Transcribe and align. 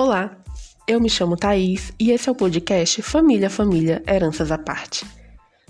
Olá, 0.00 0.30
eu 0.86 1.00
me 1.00 1.10
chamo 1.10 1.36
Thaís 1.36 1.92
e 1.98 2.12
esse 2.12 2.28
é 2.28 2.32
o 2.32 2.34
podcast 2.36 3.02
Família 3.02 3.50
Família 3.50 4.00
Heranças 4.06 4.52
à 4.52 4.56
Parte. 4.56 5.04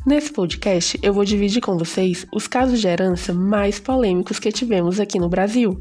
Nesse 0.06 0.30
podcast 0.30 0.98
eu 1.02 1.14
vou 1.14 1.24
dividir 1.24 1.62
com 1.62 1.78
vocês 1.78 2.26
os 2.30 2.46
casos 2.46 2.78
de 2.78 2.86
herança 2.86 3.32
mais 3.32 3.80
polêmicos 3.80 4.38
que 4.38 4.52
tivemos 4.52 5.00
aqui 5.00 5.18
no 5.18 5.30
Brasil 5.30 5.80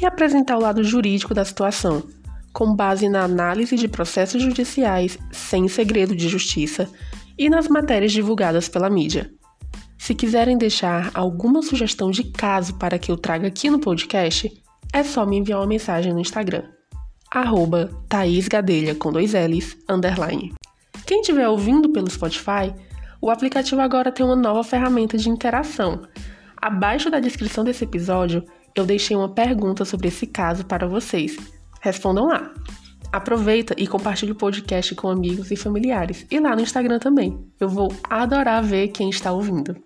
e 0.00 0.06
apresentar 0.06 0.56
o 0.56 0.60
lado 0.60 0.84
jurídico 0.84 1.34
da 1.34 1.44
situação, 1.44 2.04
com 2.52 2.76
base 2.76 3.08
na 3.08 3.24
análise 3.24 3.74
de 3.74 3.88
processos 3.88 4.40
judiciais 4.40 5.18
sem 5.32 5.66
segredo 5.66 6.14
de 6.14 6.28
justiça 6.28 6.88
e 7.36 7.50
nas 7.50 7.66
matérias 7.66 8.12
divulgadas 8.12 8.68
pela 8.68 8.88
mídia. 8.88 9.32
Se 9.98 10.14
quiserem 10.14 10.56
deixar 10.56 11.10
alguma 11.12 11.60
sugestão 11.60 12.12
de 12.12 12.22
caso 12.22 12.74
para 12.74 13.00
que 13.00 13.10
eu 13.10 13.16
traga 13.16 13.48
aqui 13.48 13.68
no 13.68 13.80
podcast, 13.80 14.48
é 14.92 15.02
só 15.02 15.26
me 15.26 15.38
enviar 15.38 15.58
uma 15.58 15.66
mensagem 15.66 16.12
no 16.12 16.20
Instagram, 16.20 16.62
arroba 17.34 17.90
Thaís 18.08 18.46
Gadelha, 18.46 18.94
com 18.94 19.10
dois 19.10 19.32
L's, 19.34 19.76
underline. 19.88 20.54
Quem 21.04 21.20
estiver 21.20 21.48
ouvindo 21.48 21.90
pelo 21.90 22.08
Spotify, 22.08 22.72
o 23.20 23.30
aplicativo 23.30 23.80
agora 23.80 24.12
tem 24.12 24.24
uma 24.24 24.36
nova 24.36 24.62
ferramenta 24.62 25.18
de 25.18 25.28
interação. 25.28 26.02
Abaixo 26.56 27.10
da 27.10 27.18
descrição 27.18 27.64
desse 27.64 27.84
episódio, 27.84 28.44
eu 28.74 28.86
deixei 28.86 29.16
uma 29.16 29.28
pergunta 29.28 29.84
sobre 29.84 30.08
esse 30.08 30.26
caso 30.26 30.64
para 30.64 30.86
vocês. 30.86 31.36
Respondam 31.80 32.26
lá. 32.26 32.52
Aproveita 33.12 33.74
e 33.76 33.86
compartilhe 33.86 34.32
o 34.32 34.36
podcast 34.36 34.94
com 34.94 35.08
amigos 35.08 35.50
e 35.50 35.56
familiares. 35.56 36.26
E 36.30 36.40
lá 36.40 36.54
no 36.54 36.62
Instagram 36.62 36.98
também. 36.98 37.38
Eu 37.60 37.68
vou 37.68 37.92
adorar 38.08 38.62
ver 38.62 38.88
quem 38.88 39.10
está 39.10 39.32
ouvindo. 39.32 39.76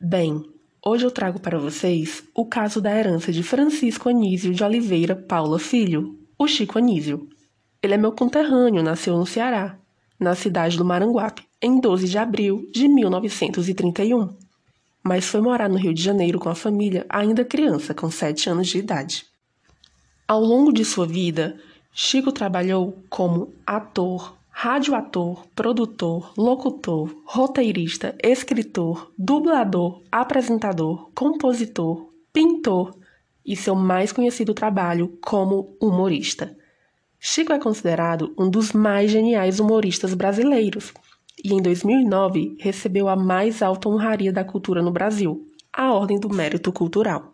Bem, 0.00 0.51
hoje 0.84 1.06
eu 1.06 1.10
trago 1.10 1.38
para 1.38 1.58
vocês 1.58 2.24
o 2.34 2.44
caso 2.44 2.80
da 2.80 2.96
herança 2.96 3.32
de 3.32 3.42
Francisco 3.42 4.08
Anísio 4.08 4.52
de 4.52 4.64
Oliveira 4.64 5.14
Paula 5.14 5.58
Filho, 5.58 6.18
o 6.38 6.48
Chico 6.48 6.78
Anísio. 6.78 7.28
Ele 7.82 7.94
é 7.94 7.96
meu 7.96 8.12
conterrâneo, 8.12 8.82
nasceu 8.82 9.16
no 9.16 9.24
Ceará, 9.24 9.78
na 10.18 10.34
cidade 10.34 10.76
do 10.76 10.84
Maranguape, 10.84 11.44
em 11.60 11.80
12 11.80 12.08
de 12.08 12.18
abril 12.18 12.68
de 12.72 12.88
1931. 12.88 14.36
Mas 15.02 15.26
foi 15.26 15.40
morar 15.40 15.68
no 15.68 15.76
Rio 15.78 15.94
de 15.94 16.02
Janeiro 16.02 16.38
com 16.38 16.48
a 16.48 16.54
família 16.54 17.06
ainda 17.08 17.44
criança, 17.44 17.94
com 17.94 18.10
7 18.10 18.50
anos 18.50 18.68
de 18.68 18.78
idade. 18.78 19.26
Ao 20.26 20.40
longo 20.40 20.72
de 20.72 20.84
sua 20.84 21.06
vida, 21.06 21.58
Chico 21.92 22.32
trabalhou 22.32 22.96
como 23.10 23.52
ator, 23.66 24.36
radioator, 24.52 25.44
produtor, 25.56 26.32
locutor, 26.36 27.10
roteirista, 27.24 28.14
escritor, 28.22 29.10
dublador, 29.18 30.02
apresentador, 30.12 31.10
compositor, 31.14 32.12
pintor 32.32 32.94
e 33.44 33.56
seu 33.56 33.74
mais 33.74 34.12
conhecido 34.12 34.54
trabalho 34.54 35.18
como 35.20 35.76
humorista. 35.80 36.56
Chico 37.18 37.52
é 37.52 37.58
considerado 37.58 38.32
um 38.38 38.48
dos 38.48 38.72
mais 38.72 39.10
geniais 39.10 39.58
humoristas 39.58 40.14
brasileiros 40.14 40.92
e 41.42 41.54
em 41.54 41.62
2009 41.62 42.56
recebeu 42.60 43.08
a 43.08 43.16
mais 43.16 43.62
alta 43.62 43.88
honraria 43.88 44.32
da 44.32 44.44
cultura 44.44 44.82
no 44.82 44.92
Brasil, 44.92 45.48
a 45.72 45.92
Ordem 45.92 46.20
do 46.20 46.28
Mérito 46.28 46.72
Cultural. 46.72 47.31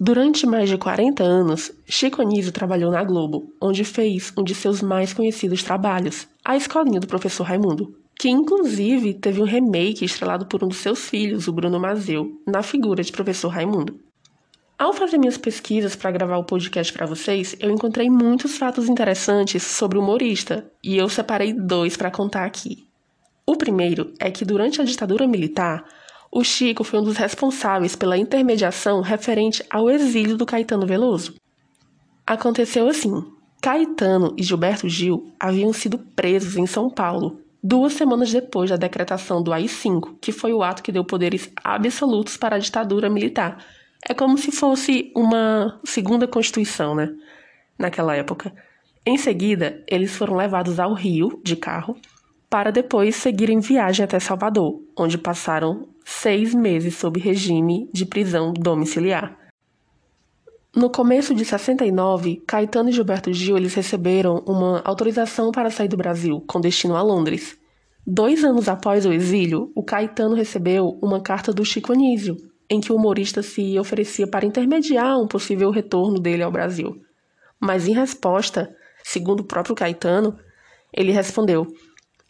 Durante 0.00 0.46
mais 0.46 0.68
de 0.68 0.78
40 0.78 1.24
anos, 1.24 1.72
Chico 1.84 2.22
Anísio 2.22 2.52
trabalhou 2.52 2.92
na 2.92 3.02
Globo, 3.02 3.52
onde 3.60 3.82
fez 3.82 4.32
um 4.38 4.44
de 4.44 4.54
seus 4.54 4.80
mais 4.80 5.12
conhecidos 5.12 5.64
trabalhos, 5.64 6.28
A 6.44 6.56
Escolinha 6.56 7.00
do 7.00 7.08
Professor 7.08 7.42
Raimundo, 7.42 7.92
que 8.16 8.28
inclusive 8.28 9.14
teve 9.14 9.42
um 9.42 9.44
remake 9.44 10.04
estrelado 10.04 10.46
por 10.46 10.62
um 10.62 10.68
dos 10.68 10.78
seus 10.78 11.08
filhos, 11.08 11.48
o 11.48 11.52
Bruno 11.52 11.80
Mazeu, 11.80 12.30
na 12.46 12.62
figura 12.62 13.02
de 13.02 13.10
Professor 13.10 13.48
Raimundo. 13.48 13.98
Ao 14.78 14.92
fazer 14.92 15.18
minhas 15.18 15.36
pesquisas 15.36 15.96
para 15.96 16.12
gravar 16.12 16.36
o 16.36 16.44
podcast 16.44 16.92
para 16.92 17.04
vocês, 17.04 17.56
eu 17.58 17.68
encontrei 17.68 18.08
muitos 18.08 18.56
fatos 18.56 18.88
interessantes 18.88 19.64
sobre 19.64 19.98
o 19.98 20.00
humorista, 20.00 20.70
e 20.80 20.96
eu 20.96 21.08
separei 21.08 21.52
dois 21.52 21.96
para 21.96 22.12
contar 22.12 22.44
aqui. 22.44 22.86
O 23.44 23.56
primeiro 23.56 24.12
é 24.20 24.30
que 24.30 24.44
durante 24.44 24.80
a 24.80 24.84
ditadura 24.84 25.26
militar, 25.26 25.84
o 26.30 26.44
Chico 26.44 26.84
foi 26.84 27.00
um 27.00 27.04
dos 27.04 27.16
responsáveis 27.16 27.96
pela 27.96 28.18
intermediação 28.18 29.00
referente 29.00 29.64
ao 29.70 29.88
exílio 29.88 30.36
do 30.36 30.46
Caetano 30.46 30.86
Veloso. 30.86 31.34
Aconteceu 32.26 32.88
assim: 32.88 33.24
Caetano 33.62 34.34
e 34.36 34.42
Gilberto 34.42 34.88
Gil 34.88 35.32
haviam 35.40 35.72
sido 35.72 35.98
presos 35.98 36.56
em 36.56 36.66
São 36.66 36.90
Paulo 36.90 37.40
duas 37.62 37.94
semanas 37.94 38.32
depois 38.32 38.70
da 38.70 38.76
decretação 38.76 39.42
do 39.42 39.52
AI-5, 39.52 40.16
que 40.20 40.30
foi 40.30 40.52
o 40.52 40.62
ato 40.62 40.82
que 40.82 40.92
deu 40.92 41.04
poderes 41.04 41.50
absolutos 41.56 42.36
para 42.36 42.56
a 42.56 42.58
ditadura 42.58 43.10
militar. 43.10 43.64
É 44.08 44.14
como 44.14 44.38
se 44.38 44.52
fosse 44.52 45.12
uma 45.14 45.80
segunda 45.84 46.28
constituição, 46.28 46.94
né? 46.94 47.12
Naquela 47.78 48.14
época. 48.14 48.52
Em 49.04 49.16
seguida, 49.16 49.82
eles 49.88 50.14
foram 50.16 50.36
levados 50.36 50.78
ao 50.78 50.94
Rio 50.94 51.40
de 51.42 51.56
carro 51.56 51.96
para 52.50 52.70
depois 52.70 53.16
seguirem 53.16 53.60
viagem 53.60 54.04
até 54.04 54.18
Salvador, 54.18 54.80
onde 54.96 55.18
passaram 55.18 55.88
seis 56.04 56.54
meses 56.54 56.96
sob 56.96 57.20
regime 57.20 57.88
de 57.92 58.06
prisão 58.06 58.52
domiciliar. 58.52 59.36
No 60.74 60.90
começo 60.90 61.34
de 61.34 61.44
69, 61.44 62.42
Caetano 62.46 62.88
e 62.88 62.92
Gilberto 62.92 63.32
Gil 63.32 63.56
eles 63.56 63.74
receberam 63.74 64.42
uma 64.46 64.80
autorização 64.84 65.50
para 65.50 65.70
sair 65.70 65.88
do 65.88 65.96
Brasil, 65.96 66.42
com 66.46 66.60
destino 66.60 66.96
a 66.96 67.02
Londres. 67.02 67.58
Dois 68.06 68.44
anos 68.44 68.68
após 68.68 69.04
o 69.04 69.12
exílio, 69.12 69.70
o 69.74 69.82
Caetano 69.82 70.34
recebeu 70.34 70.98
uma 71.02 71.20
carta 71.20 71.52
do 71.52 71.64
Chico 71.64 71.92
Anísio, 71.92 72.36
em 72.70 72.80
que 72.80 72.92
o 72.92 72.96
humorista 72.96 73.42
se 73.42 73.78
oferecia 73.78 74.26
para 74.26 74.46
intermediar 74.46 75.18
um 75.18 75.26
possível 75.26 75.70
retorno 75.70 76.18
dele 76.18 76.42
ao 76.42 76.52
Brasil. 76.52 76.96
Mas 77.60 77.88
em 77.88 77.92
resposta, 77.92 78.74
segundo 79.02 79.40
o 79.40 79.44
próprio 79.44 79.74
Caetano, 79.74 80.38
ele 80.92 81.12
respondeu: 81.12 81.66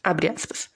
Abre 0.09 0.31
aspas. 0.31 0.71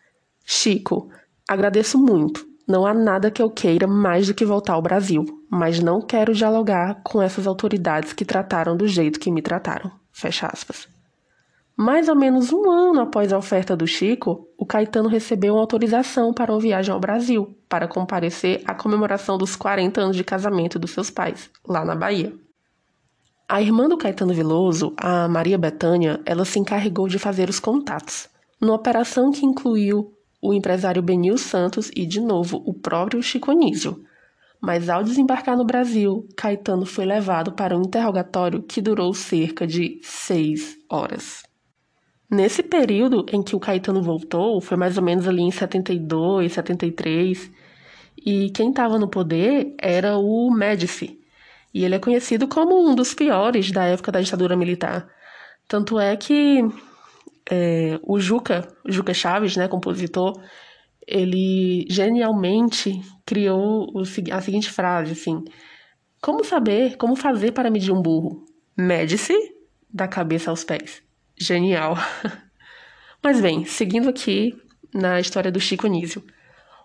Chico, 0.44 1.08
agradeço 1.48 1.98
muito. 1.98 2.46
Não 2.68 2.84
há 2.84 2.92
nada 2.92 3.30
que 3.30 3.40
eu 3.40 3.48
queira 3.48 3.86
mais 3.86 4.26
do 4.26 4.34
que 4.34 4.44
voltar 4.44 4.74
ao 4.74 4.82
Brasil, 4.82 5.24
mas 5.50 5.80
não 5.80 6.02
quero 6.02 6.34
dialogar 6.34 7.00
com 7.02 7.22
essas 7.22 7.46
autoridades 7.46 8.12
que 8.12 8.26
trataram 8.26 8.76
do 8.76 8.86
jeito 8.86 9.18
que 9.18 9.30
me 9.30 9.40
trataram. 9.40 9.90
Fecha 10.12 10.48
aspas. 10.52 10.86
Mais 11.74 12.10
ou 12.10 12.14
menos 12.14 12.52
um 12.52 12.70
ano 12.70 13.00
após 13.00 13.32
a 13.32 13.38
oferta 13.38 13.74
do 13.74 13.86
Chico, 13.86 14.46
o 14.58 14.66
Caetano 14.66 15.08
recebeu 15.08 15.54
uma 15.54 15.62
autorização 15.62 16.34
para 16.34 16.52
uma 16.52 16.60
viagem 16.60 16.92
ao 16.92 17.00
Brasil, 17.00 17.56
para 17.70 17.88
comparecer 17.88 18.62
à 18.66 18.74
comemoração 18.74 19.38
dos 19.38 19.56
40 19.56 19.98
anos 19.98 20.16
de 20.16 20.24
casamento 20.24 20.78
dos 20.78 20.90
seus 20.90 21.08
pais, 21.08 21.48
lá 21.66 21.86
na 21.86 21.94
Bahia. 21.94 22.34
A 23.48 23.62
irmã 23.62 23.88
do 23.88 23.96
Caetano 23.96 24.34
Veloso, 24.34 24.92
a 24.94 25.26
Maria 25.26 25.56
Betânia, 25.56 26.20
ela 26.26 26.44
se 26.44 26.58
encarregou 26.58 27.08
de 27.08 27.18
fazer 27.18 27.48
os 27.48 27.58
contatos 27.58 28.30
numa 28.62 28.76
operação 28.76 29.32
que 29.32 29.44
incluiu 29.44 30.16
o 30.40 30.54
empresário 30.54 31.02
Benil 31.02 31.36
Santos 31.36 31.90
e, 31.96 32.06
de 32.06 32.20
novo, 32.20 32.62
o 32.64 32.72
próprio 32.72 33.20
Chico. 33.20 33.52
Mas 34.60 34.88
ao 34.88 35.02
desembarcar 35.02 35.56
no 35.56 35.64
Brasil, 35.64 36.28
Caetano 36.36 36.86
foi 36.86 37.04
levado 37.04 37.52
para 37.52 37.76
um 37.76 37.82
interrogatório 37.82 38.62
que 38.62 38.80
durou 38.80 39.12
cerca 39.12 39.66
de 39.66 39.98
seis 40.02 40.76
horas. 40.88 41.42
Nesse 42.30 42.62
período 42.62 43.26
em 43.32 43.42
que 43.42 43.56
o 43.56 43.60
Caetano 43.60 44.00
voltou, 44.00 44.60
foi 44.60 44.76
mais 44.76 44.96
ou 44.96 45.02
menos 45.02 45.26
ali 45.26 45.42
em 45.42 45.50
72, 45.50 46.52
73, 46.52 47.50
e 48.24 48.50
quem 48.50 48.70
estava 48.70 48.98
no 48.98 49.08
poder 49.08 49.74
era 49.78 50.16
o 50.16 50.50
Médici. 50.50 51.18
E 51.74 51.84
ele 51.84 51.96
é 51.96 51.98
conhecido 51.98 52.46
como 52.46 52.88
um 52.88 52.94
dos 52.94 53.12
piores 53.12 53.72
da 53.72 53.84
época 53.84 54.12
da 54.12 54.20
ditadura 54.20 54.56
militar. 54.56 55.08
Tanto 55.66 55.98
é 55.98 56.16
que 56.16 56.60
é, 57.50 57.98
o 58.02 58.18
Juca, 58.18 58.66
Juca 58.86 59.12
Chaves, 59.14 59.56
né, 59.56 59.68
compositor, 59.68 60.32
ele 61.06 61.86
genialmente 61.88 63.00
criou 63.26 63.86
o, 63.94 64.02
a 64.32 64.40
seguinte 64.40 64.70
frase, 64.70 65.12
assim, 65.12 65.42
como 66.20 66.44
saber, 66.44 66.96
como 66.96 67.16
fazer 67.16 67.52
para 67.52 67.70
medir 67.70 67.92
um 67.92 68.00
burro? 68.00 68.44
Mede-se 68.78 69.34
da 69.92 70.06
cabeça 70.06 70.50
aos 70.50 70.62
pés. 70.62 71.02
Genial. 71.36 71.96
Mas 73.22 73.40
bem, 73.40 73.64
seguindo 73.64 74.08
aqui 74.08 74.54
na 74.94 75.18
história 75.18 75.50
do 75.50 75.60
Chico 75.60 75.86
Anísio. 75.86 76.22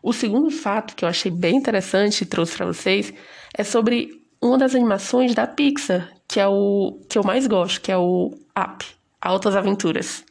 O 0.01 0.13
segundo 0.13 0.49
fato 0.49 0.95
que 0.95 1.03
eu 1.03 1.09
achei 1.09 1.31
bem 1.31 1.55
interessante 1.55 2.21
e 2.21 2.25
trouxe 2.25 2.57
para 2.57 2.65
vocês 2.65 3.13
é 3.55 3.63
sobre 3.63 4.09
uma 4.41 4.57
das 4.57 4.73
animações 4.75 5.33
da 5.33 5.45
Pixar, 5.45 6.13
que 6.27 6.39
é 6.39 6.47
o 6.47 6.99
que 7.09 7.17
eu 7.17 7.23
mais 7.23 7.47
gosto, 7.47 7.81
que 7.81 7.91
é 7.91 7.97
o 7.97 8.31
Up, 8.57 8.85
Altas 9.21 9.55
Aventuras. 9.55 10.23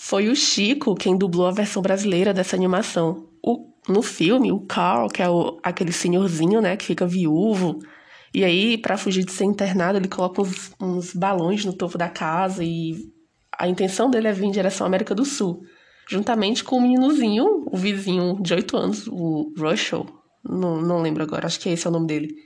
Foi 0.00 0.28
o 0.28 0.36
Chico 0.36 0.94
quem 0.94 1.18
dublou 1.18 1.48
a 1.48 1.50
versão 1.50 1.82
brasileira 1.82 2.32
dessa 2.32 2.54
animação. 2.54 3.26
O, 3.42 3.72
no 3.88 4.00
filme, 4.00 4.52
o 4.52 4.60
Carl, 4.60 5.08
que 5.08 5.20
é 5.20 5.28
o, 5.28 5.58
aquele 5.60 5.90
senhorzinho, 5.90 6.60
né, 6.60 6.76
que 6.76 6.84
fica 6.84 7.04
viúvo, 7.04 7.80
e 8.32 8.44
aí, 8.44 8.78
para 8.78 8.96
fugir 8.96 9.24
de 9.24 9.32
ser 9.32 9.44
internado, 9.44 9.98
ele 9.98 10.06
coloca 10.06 10.40
uns, 10.40 10.72
uns 10.80 11.12
balões 11.12 11.64
no 11.64 11.72
topo 11.72 11.98
da 11.98 12.08
casa 12.08 12.62
e 12.62 13.10
a 13.58 13.66
intenção 13.66 14.08
dele 14.08 14.28
é 14.28 14.32
vir 14.32 14.44
em 14.44 14.52
direção 14.52 14.86
à 14.86 14.88
América 14.88 15.16
do 15.16 15.24
Sul, 15.24 15.62
juntamente 16.08 16.62
com 16.62 16.76
o 16.76 16.80
meninozinho, 16.80 17.64
o 17.66 17.76
vizinho 17.76 18.40
de 18.40 18.54
8 18.54 18.76
anos, 18.76 19.08
o 19.08 19.52
Russell, 19.58 20.06
não, 20.44 20.80
não 20.80 21.02
lembro 21.02 21.24
agora, 21.24 21.46
acho 21.46 21.58
que 21.58 21.70
esse 21.70 21.84
é 21.84 21.90
o 21.90 21.92
nome 21.92 22.06
dele. 22.06 22.36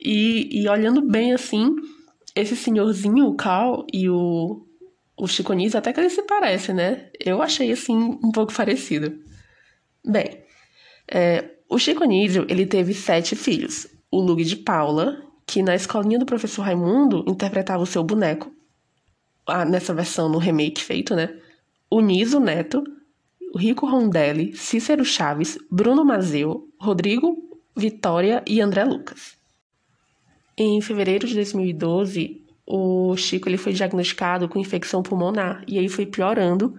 E, 0.00 0.62
e 0.62 0.68
olhando 0.68 1.02
bem 1.02 1.32
assim, 1.32 1.74
esse 2.36 2.54
senhorzinho, 2.54 3.26
o 3.26 3.34
Cal 3.34 3.84
e 3.92 4.08
o, 4.08 4.64
o 5.22 5.28
Chico 5.28 5.52
Anísio, 5.52 5.78
até 5.78 5.92
que 5.92 6.00
eles 6.00 6.14
se 6.14 6.22
parecem, 6.24 6.74
né? 6.74 7.08
Eu 7.24 7.40
achei 7.40 7.70
assim 7.70 7.94
um 7.96 8.32
pouco 8.32 8.52
parecido. 8.52 9.22
Bem, 10.04 10.42
é, 11.08 11.48
o 11.68 11.78
Chico 11.78 12.02
Anísio, 12.02 12.44
ele 12.48 12.66
teve 12.66 12.92
sete 12.92 13.36
filhos. 13.36 13.86
O 14.10 14.20
Lug 14.20 14.42
de 14.42 14.56
Paula, 14.56 15.22
que 15.46 15.62
na 15.62 15.76
escolinha 15.76 16.18
do 16.18 16.26
professor 16.26 16.62
Raimundo 16.62 17.24
interpretava 17.28 17.84
o 17.84 17.86
seu 17.86 18.02
boneco, 18.02 18.52
ah, 19.46 19.64
nessa 19.64 19.94
versão 19.94 20.28
no 20.28 20.38
remake 20.38 20.82
feito, 20.82 21.14
né? 21.14 21.32
O 21.88 22.00
Niso 22.00 22.40
Neto, 22.40 22.82
o 23.54 23.58
Rico 23.58 23.86
Rondelli, 23.86 24.56
Cícero 24.56 25.04
Chaves, 25.04 25.56
Bruno 25.70 26.04
Mazeu, 26.04 26.68
Rodrigo 26.80 27.60
Vitória 27.76 28.42
e 28.44 28.60
André 28.60 28.82
Lucas. 28.82 29.36
Em 30.58 30.80
fevereiro 30.80 31.28
de 31.28 31.34
2012, 31.36 32.41
o 32.66 33.16
Chico 33.16 33.48
ele 33.48 33.56
foi 33.56 33.72
diagnosticado 33.72 34.48
com 34.48 34.58
infecção 34.58 35.02
pulmonar 35.02 35.64
e 35.66 35.78
aí 35.78 35.88
foi 35.88 36.06
piorando. 36.06 36.78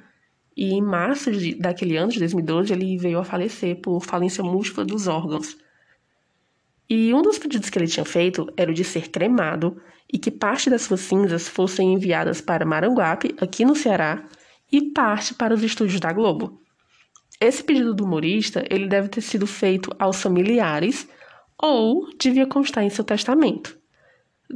E 0.56 0.74
em 0.74 0.82
março 0.82 1.32
de, 1.32 1.56
daquele 1.56 1.98
ano, 1.98 2.12
de 2.12 2.20
2012, 2.20 2.72
ele 2.72 2.98
veio 2.98 3.20
a 3.20 3.24
falecer 3.24 3.82
por 3.82 4.04
falência 4.04 4.44
múltipla 4.44 4.86
dos 4.86 5.08
órgãos. 5.08 5.58
E 6.90 7.14
um 7.14 7.22
dos 7.22 7.40
pedidos 7.40 7.70
que 7.70 7.78
ele 7.80 7.88
tinha 7.88 8.06
feito 8.06 8.52
era 8.56 8.70
o 8.70 8.74
de 8.74 8.84
ser 8.84 9.10
cremado 9.10 9.82
e 10.12 10.20
que 10.20 10.30
parte 10.30 10.70
das 10.70 10.84
suas 10.84 11.00
cinzas 11.00 11.48
fossem 11.48 11.94
enviadas 11.94 12.40
para 12.40 12.66
Maranguape, 12.66 13.36
aqui 13.42 13.66
no 13.66 13.76
Ceará, 13.76 14.28
e 14.72 14.92
parte 14.92 15.34
para 15.34 15.54
os 15.54 15.64
estúdios 15.64 16.00
da 16.00 16.14
Globo. 16.14 16.62
Esse 17.42 17.64
pedido 17.64 17.94
do 17.94 18.06
humorista, 18.06 18.64
ele 18.70 18.88
deve 18.88 19.08
ter 19.08 19.22
sido 19.22 19.48
feito 19.48 19.90
aos 19.98 20.22
familiares 20.22 21.08
ou 21.58 22.08
devia 22.18 22.46
constar 22.46 22.84
em 22.84 22.90
seu 22.90 23.04
testamento. 23.04 23.78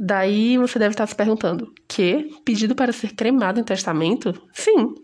Daí 0.00 0.56
você 0.56 0.78
deve 0.78 0.92
estar 0.92 1.06
se 1.06 1.14
perguntando: 1.14 1.72
que 1.88 2.30
pedido 2.44 2.74
para 2.74 2.92
ser 2.92 3.14
cremado 3.14 3.58
em 3.58 3.64
testamento? 3.64 4.32
Sim. 4.52 4.94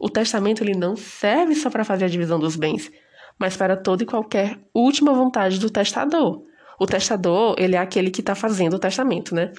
O 0.00 0.08
testamento 0.08 0.62
ele 0.62 0.76
não 0.76 0.94
serve 0.96 1.54
só 1.54 1.70
para 1.70 1.84
fazer 1.84 2.04
a 2.04 2.08
divisão 2.08 2.38
dos 2.38 2.54
bens, 2.54 2.90
mas 3.38 3.56
para 3.56 3.76
toda 3.76 4.02
e 4.02 4.06
qualquer 4.06 4.60
última 4.72 5.12
vontade 5.12 5.58
do 5.58 5.70
testador. 5.70 6.42
O 6.78 6.86
testador, 6.86 7.56
ele 7.58 7.74
é 7.74 7.78
aquele 7.78 8.10
que 8.10 8.20
está 8.20 8.34
fazendo 8.34 8.74
o 8.74 8.78
testamento, 8.78 9.34
né? 9.34 9.52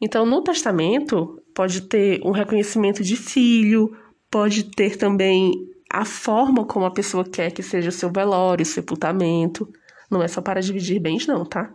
Então, 0.00 0.24
no 0.24 0.42
testamento, 0.42 1.42
pode 1.54 1.82
ter 1.82 2.20
um 2.24 2.30
reconhecimento 2.30 3.02
de 3.02 3.16
filho, 3.16 3.90
pode 4.30 4.64
ter 4.64 4.96
também 4.96 5.50
a 5.90 6.04
forma 6.04 6.64
como 6.66 6.84
a 6.84 6.90
pessoa 6.90 7.24
quer 7.24 7.50
que 7.50 7.62
seja 7.62 7.88
o 7.88 7.92
seu 7.92 8.10
velório, 8.10 8.62
o 8.62 8.66
sepultamento. 8.66 9.68
Não 10.10 10.22
é 10.22 10.28
só 10.28 10.40
para 10.40 10.60
dividir 10.60 11.00
bens, 11.00 11.26
não, 11.26 11.44
tá? 11.44 11.72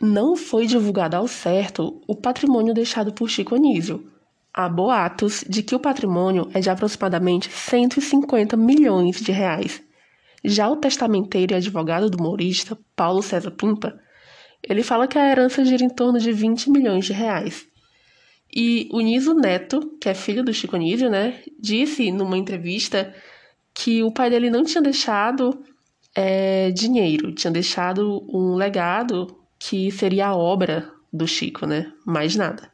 Não 0.00 0.34
foi 0.36 0.66
divulgado 0.66 1.16
ao 1.16 1.28
certo 1.28 2.02
o 2.06 2.16
patrimônio 2.16 2.74
deixado 2.74 3.12
por 3.12 3.30
Chico 3.30 3.54
Anísio. 3.54 4.10
Há 4.52 4.68
boatos 4.68 5.44
de 5.48 5.62
que 5.62 5.74
o 5.74 5.80
patrimônio 5.80 6.48
é 6.52 6.60
de 6.60 6.68
aproximadamente 6.68 7.48
150 7.50 8.56
milhões 8.56 9.20
de 9.20 9.30
reais. 9.30 9.82
Já 10.44 10.68
o 10.68 10.76
testamenteiro 10.76 11.54
e 11.54 11.56
advogado 11.56 12.10
do 12.10 12.18
humorista, 12.18 12.76
Paulo 12.94 13.22
César 13.22 13.52
Pimpa, 13.52 13.98
ele 14.62 14.82
fala 14.82 15.06
que 15.06 15.18
a 15.18 15.30
herança 15.30 15.64
gira 15.64 15.84
em 15.84 15.88
torno 15.88 16.18
de 16.18 16.32
20 16.32 16.70
milhões 16.70 17.04
de 17.04 17.12
reais. 17.12 17.66
E 18.54 18.88
o 18.92 19.00
Niso 19.00 19.34
Neto, 19.34 19.96
que 20.00 20.08
é 20.08 20.14
filho 20.14 20.44
do 20.44 20.52
Chico 20.52 20.76
Anísio, 20.76 21.10
né, 21.10 21.40
disse 21.58 22.10
numa 22.10 22.36
entrevista 22.36 23.14
que 23.72 24.02
o 24.02 24.12
pai 24.12 24.30
dele 24.30 24.50
não 24.50 24.64
tinha 24.64 24.82
deixado 24.82 25.62
é, 26.14 26.70
dinheiro, 26.70 27.32
tinha 27.32 27.50
deixado 27.50 28.24
um 28.28 28.54
legado 28.54 29.43
que 29.66 29.90
seria 29.90 30.28
a 30.28 30.36
obra 30.36 30.92
do 31.10 31.26
Chico, 31.26 31.66
né? 31.66 31.90
Mais 32.04 32.36
nada. 32.36 32.70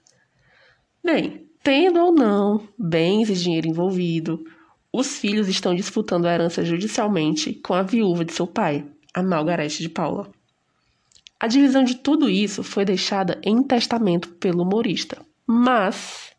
Bem, 1.04 1.46
tendo 1.62 2.00
ou 2.00 2.12
não 2.12 2.68
bens 2.76 3.30
e 3.30 3.34
dinheiro 3.34 3.68
envolvido, 3.68 4.44
os 4.92 5.18
filhos 5.18 5.48
estão 5.48 5.72
disputando 5.72 6.26
a 6.26 6.34
herança 6.34 6.64
judicialmente 6.64 7.54
com 7.54 7.74
a 7.74 7.82
viúva 7.82 8.24
de 8.24 8.32
seu 8.32 8.46
pai, 8.46 8.84
a 9.14 9.22
Margarete 9.22 9.82
de 9.82 9.88
Paula. 9.88 10.30
A 11.38 11.46
divisão 11.46 11.84
de 11.84 11.94
tudo 11.94 12.28
isso 12.28 12.64
foi 12.64 12.84
deixada 12.84 13.40
em 13.44 13.62
testamento 13.62 14.28
pelo 14.30 14.62
humorista, 14.64 15.24
mas 15.46 16.32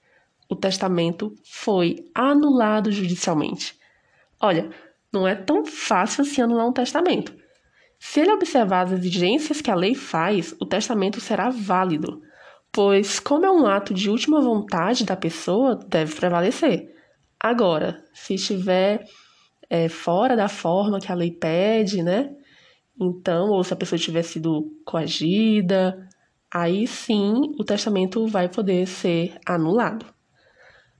o 0.49 0.55
testamento 0.55 1.33
foi 1.45 2.05
anulado 2.13 2.91
judicialmente. 2.91 3.79
Olha, 4.39 4.69
não 5.13 5.25
é 5.25 5.33
tão 5.33 5.65
fácil 5.65 6.23
assim 6.23 6.41
anular 6.41 6.67
um 6.67 6.73
testamento. 6.73 7.40
Se 8.03 8.19
ele 8.19 8.31
observar 8.31 8.87
as 8.87 8.93
exigências 8.93 9.61
que 9.61 9.69
a 9.69 9.75
lei 9.75 9.93
faz, 9.93 10.55
o 10.59 10.65
testamento 10.65 11.21
será 11.21 11.51
válido, 11.51 12.19
pois, 12.71 13.19
como 13.19 13.45
é 13.45 13.51
um 13.51 13.67
ato 13.67 13.93
de 13.93 14.09
última 14.09 14.41
vontade 14.41 15.05
da 15.05 15.15
pessoa, 15.15 15.75
deve 15.87 16.15
prevalecer. 16.15 16.89
Agora, 17.39 18.03
se 18.11 18.33
estiver 18.33 19.05
é, 19.69 19.87
fora 19.87 20.35
da 20.35 20.49
forma 20.49 20.99
que 20.99 21.11
a 21.11 21.15
lei 21.15 21.29
pede, 21.29 22.01
né? 22.01 22.35
Então, 22.99 23.49
ou 23.49 23.63
se 23.63 23.71
a 23.71 23.77
pessoa 23.77 23.99
tiver 23.99 24.23
sido 24.23 24.75
coagida, 24.83 26.09
aí 26.51 26.87
sim 26.87 27.53
o 27.59 27.63
testamento 27.63 28.25
vai 28.25 28.49
poder 28.49 28.87
ser 28.87 29.37
anulado. 29.45 30.07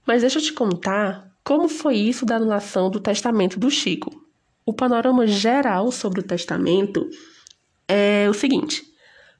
Mas 0.06 0.20
deixa 0.22 0.38
eu 0.38 0.42
te 0.42 0.52
contar 0.52 1.32
como 1.42 1.68
foi 1.68 1.96
isso 1.96 2.24
da 2.24 2.36
anulação 2.36 2.88
do 2.88 3.00
testamento 3.00 3.58
do 3.58 3.68
Chico. 3.68 4.21
O 4.64 4.72
panorama 4.72 5.26
geral 5.26 5.90
sobre 5.90 6.20
o 6.20 6.22
testamento 6.22 7.08
é 7.88 8.28
o 8.28 8.34
seguinte: 8.34 8.82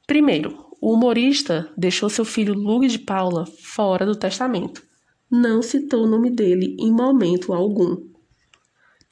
primeiro, 0.06 0.66
o 0.80 0.92
humorista 0.94 1.70
deixou 1.76 2.10
seu 2.10 2.24
filho 2.24 2.54
Lug 2.54 2.88
de 2.88 2.98
Paula 2.98 3.46
fora 3.46 4.04
do 4.04 4.16
testamento. 4.16 4.82
Não 5.30 5.62
citou 5.62 6.04
o 6.04 6.08
nome 6.08 6.30
dele 6.30 6.76
em 6.78 6.90
momento 6.90 7.52
algum. 7.52 7.96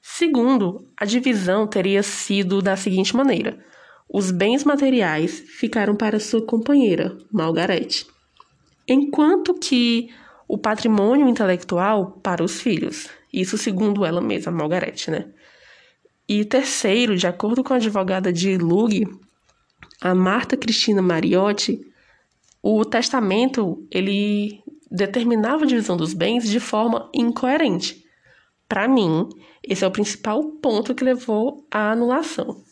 Segundo, 0.02 0.88
a 0.96 1.04
divisão 1.04 1.66
teria 1.66 2.02
sido 2.02 2.60
da 2.60 2.76
seguinte 2.76 3.14
maneira: 3.14 3.64
os 4.12 4.32
bens 4.32 4.64
materiais 4.64 5.38
ficaram 5.40 5.94
para 5.94 6.18
sua 6.18 6.44
companheira, 6.44 7.16
Margarete, 7.30 8.06
enquanto 8.88 9.54
que 9.54 10.10
o 10.48 10.58
patrimônio 10.58 11.28
intelectual 11.28 12.18
para 12.20 12.42
os 12.42 12.60
filhos. 12.60 13.08
Isso 13.32 13.56
segundo 13.56 14.04
ela 14.04 14.20
mesma, 14.20 14.50
Margarete, 14.50 15.08
né? 15.08 15.32
E 16.32 16.44
terceiro, 16.44 17.16
de 17.16 17.26
acordo 17.26 17.64
com 17.64 17.72
a 17.72 17.76
advogada 17.76 18.32
de 18.32 18.56
Lug, 18.56 19.04
a 20.00 20.14
Marta 20.14 20.56
Cristina 20.56 21.02
Mariotti, 21.02 21.80
o 22.62 22.84
testamento 22.84 23.84
ele 23.90 24.62
determinava 24.88 25.64
a 25.64 25.66
divisão 25.66 25.96
dos 25.96 26.14
bens 26.14 26.48
de 26.48 26.60
forma 26.60 27.10
incoerente. 27.12 28.04
Para 28.68 28.86
mim, 28.86 29.28
esse 29.60 29.82
é 29.82 29.88
o 29.88 29.90
principal 29.90 30.40
ponto 30.62 30.94
que 30.94 31.02
levou 31.02 31.66
à 31.68 31.90
anulação. 31.90 32.62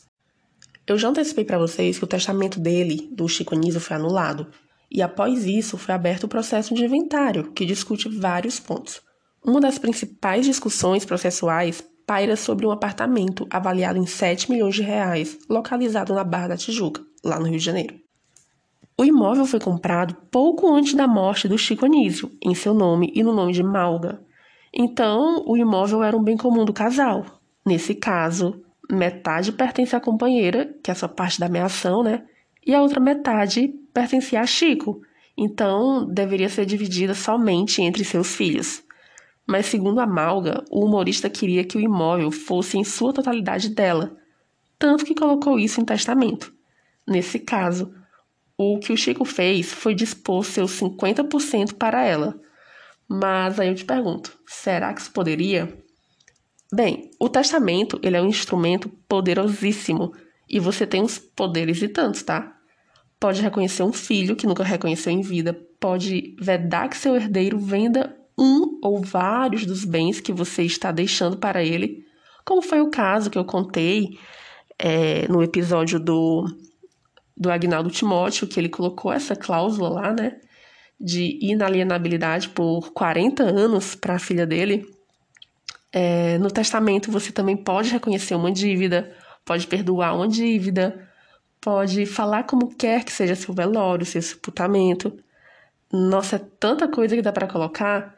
Eu 0.86 0.96
já 0.96 1.08
antecipei 1.08 1.44
para 1.44 1.58
vocês 1.58 1.98
que 1.98 2.04
o 2.04 2.08
testamento 2.08 2.60
dele, 2.60 3.08
do 3.10 3.26
Chico 3.26 3.56
Anísio, 3.56 3.80
foi 3.80 3.96
anulado, 3.96 4.46
e 4.88 5.02
após 5.02 5.46
isso 5.46 5.76
foi 5.76 5.96
aberto 5.96 6.22
o 6.24 6.28
processo 6.28 6.72
de 6.76 6.84
inventário, 6.84 7.50
que 7.50 7.66
discute 7.66 8.08
vários 8.08 8.60
pontos. 8.60 9.00
Uma 9.44 9.60
das 9.60 9.80
principais 9.80 10.46
discussões 10.46 11.04
processuais 11.04 11.82
paira 12.08 12.36
sobre 12.36 12.66
um 12.66 12.70
apartamento 12.70 13.46
avaliado 13.50 13.98
em 13.98 14.06
7 14.06 14.50
milhões 14.50 14.74
de 14.74 14.82
reais, 14.82 15.38
localizado 15.46 16.14
na 16.14 16.24
Barra 16.24 16.48
da 16.48 16.56
Tijuca, 16.56 17.02
lá 17.22 17.38
no 17.38 17.44
Rio 17.44 17.58
de 17.58 17.64
Janeiro. 17.64 17.96
O 18.98 19.04
imóvel 19.04 19.44
foi 19.44 19.60
comprado 19.60 20.16
pouco 20.30 20.74
antes 20.74 20.94
da 20.94 21.06
morte 21.06 21.46
do 21.46 21.58
Chico 21.58 21.84
Anísio, 21.84 22.30
em 22.42 22.54
seu 22.54 22.72
nome 22.72 23.12
e 23.14 23.22
no 23.22 23.34
nome 23.34 23.52
de 23.52 23.62
Malga. 23.62 24.22
Então, 24.72 25.44
o 25.46 25.54
imóvel 25.54 26.02
era 26.02 26.16
um 26.16 26.22
bem 26.22 26.36
comum 26.36 26.64
do 26.64 26.72
casal. 26.72 27.26
Nesse 27.64 27.94
caso, 27.94 28.62
metade 28.90 29.52
pertence 29.52 29.94
à 29.94 30.00
companheira, 30.00 30.74
que 30.82 30.90
é 30.90 30.92
essa 30.92 31.08
parte 31.08 31.38
da 31.38 31.44
ameação, 31.44 32.02
né? 32.02 32.24
E 32.66 32.74
a 32.74 32.80
outra 32.80 33.00
metade 33.00 33.68
pertencia 33.92 34.40
a 34.40 34.46
Chico. 34.46 35.02
Então, 35.36 36.06
deveria 36.06 36.48
ser 36.48 36.64
dividida 36.64 37.14
somente 37.14 37.82
entre 37.82 38.02
seus 38.02 38.34
filhos. 38.34 38.82
Mas, 39.48 39.64
segundo 39.64 39.98
a 39.98 40.06
Malga, 40.06 40.62
o 40.70 40.84
humorista 40.84 41.30
queria 41.30 41.64
que 41.64 41.78
o 41.78 41.80
imóvel 41.80 42.30
fosse 42.30 42.76
em 42.76 42.84
sua 42.84 43.14
totalidade 43.14 43.70
dela, 43.70 44.14
tanto 44.78 45.06
que 45.06 45.14
colocou 45.14 45.58
isso 45.58 45.80
em 45.80 45.86
testamento. 45.86 46.52
Nesse 47.06 47.38
caso, 47.38 47.94
o 48.58 48.78
que 48.78 48.92
o 48.92 48.96
Chico 48.96 49.24
fez 49.24 49.72
foi 49.72 49.94
dispor 49.94 50.44
seus 50.44 50.78
50% 50.78 51.72
para 51.74 52.04
ela. 52.04 52.38
Mas 53.08 53.58
aí 53.58 53.68
eu 53.68 53.74
te 53.74 53.86
pergunto, 53.86 54.38
será 54.46 54.92
que 54.92 55.00
isso 55.00 55.12
poderia? 55.12 55.82
Bem, 56.70 57.10
o 57.18 57.30
testamento 57.30 57.98
ele 58.02 58.18
é 58.18 58.20
um 58.20 58.28
instrumento 58.28 58.90
poderosíssimo 59.08 60.12
e 60.46 60.60
você 60.60 60.86
tem 60.86 61.00
uns 61.02 61.18
poderes 61.18 61.80
e 61.80 61.88
tantos, 61.88 62.22
tá? 62.22 62.54
Pode 63.18 63.40
reconhecer 63.40 63.82
um 63.82 63.94
filho 63.94 64.36
que 64.36 64.46
nunca 64.46 64.62
reconheceu 64.62 65.10
em 65.10 65.22
vida, 65.22 65.58
pode 65.80 66.36
vedar 66.38 66.90
que 66.90 66.98
seu 66.98 67.16
herdeiro 67.16 67.58
venda 67.58 68.17
um 68.38 68.78
ou 68.82 69.02
vários 69.02 69.66
dos 69.66 69.84
bens 69.84 70.20
que 70.20 70.32
você 70.32 70.62
está 70.62 70.92
deixando 70.92 71.36
para 71.36 71.62
ele, 71.62 72.06
como 72.44 72.62
foi 72.62 72.80
o 72.80 72.90
caso 72.90 73.28
que 73.28 73.38
eu 73.38 73.44
contei 73.44 74.18
é, 74.78 75.26
no 75.28 75.42
episódio 75.42 75.98
do, 75.98 76.46
do 77.36 77.50
Agnaldo 77.50 77.90
Timóteo, 77.90 78.46
que 78.46 78.58
ele 78.58 78.68
colocou 78.68 79.12
essa 79.12 79.36
cláusula 79.36 79.88
lá, 79.88 80.14
né, 80.14 80.40
de 81.00 81.38
inalienabilidade 81.42 82.48
por 82.48 82.92
40 82.92 83.42
anos 83.42 83.94
para 83.94 84.14
a 84.14 84.18
filha 84.18 84.46
dele. 84.46 84.86
É, 85.92 86.38
no 86.38 86.50
testamento 86.50 87.10
você 87.10 87.32
também 87.32 87.56
pode 87.56 87.90
reconhecer 87.90 88.34
uma 88.34 88.52
dívida, 88.52 89.14
pode 89.44 89.66
perdoar 89.66 90.14
uma 90.14 90.28
dívida, 90.28 91.08
pode 91.60 92.06
falar 92.06 92.44
como 92.44 92.74
quer 92.74 93.04
que 93.04 93.12
seja 93.12 93.34
seu 93.34 93.54
velório, 93.54 94.06
seu 94.06 94.22
sepultamento. 94.22 95.12
Nossa, 95.92 96.36
é 96.36 96.38
tanta 96.38 96.88
coisa 96.88 97.16
que 97.16 97.22
dá 97.22 97.32
para 97.32 97.46
colocar. 97.46 98.14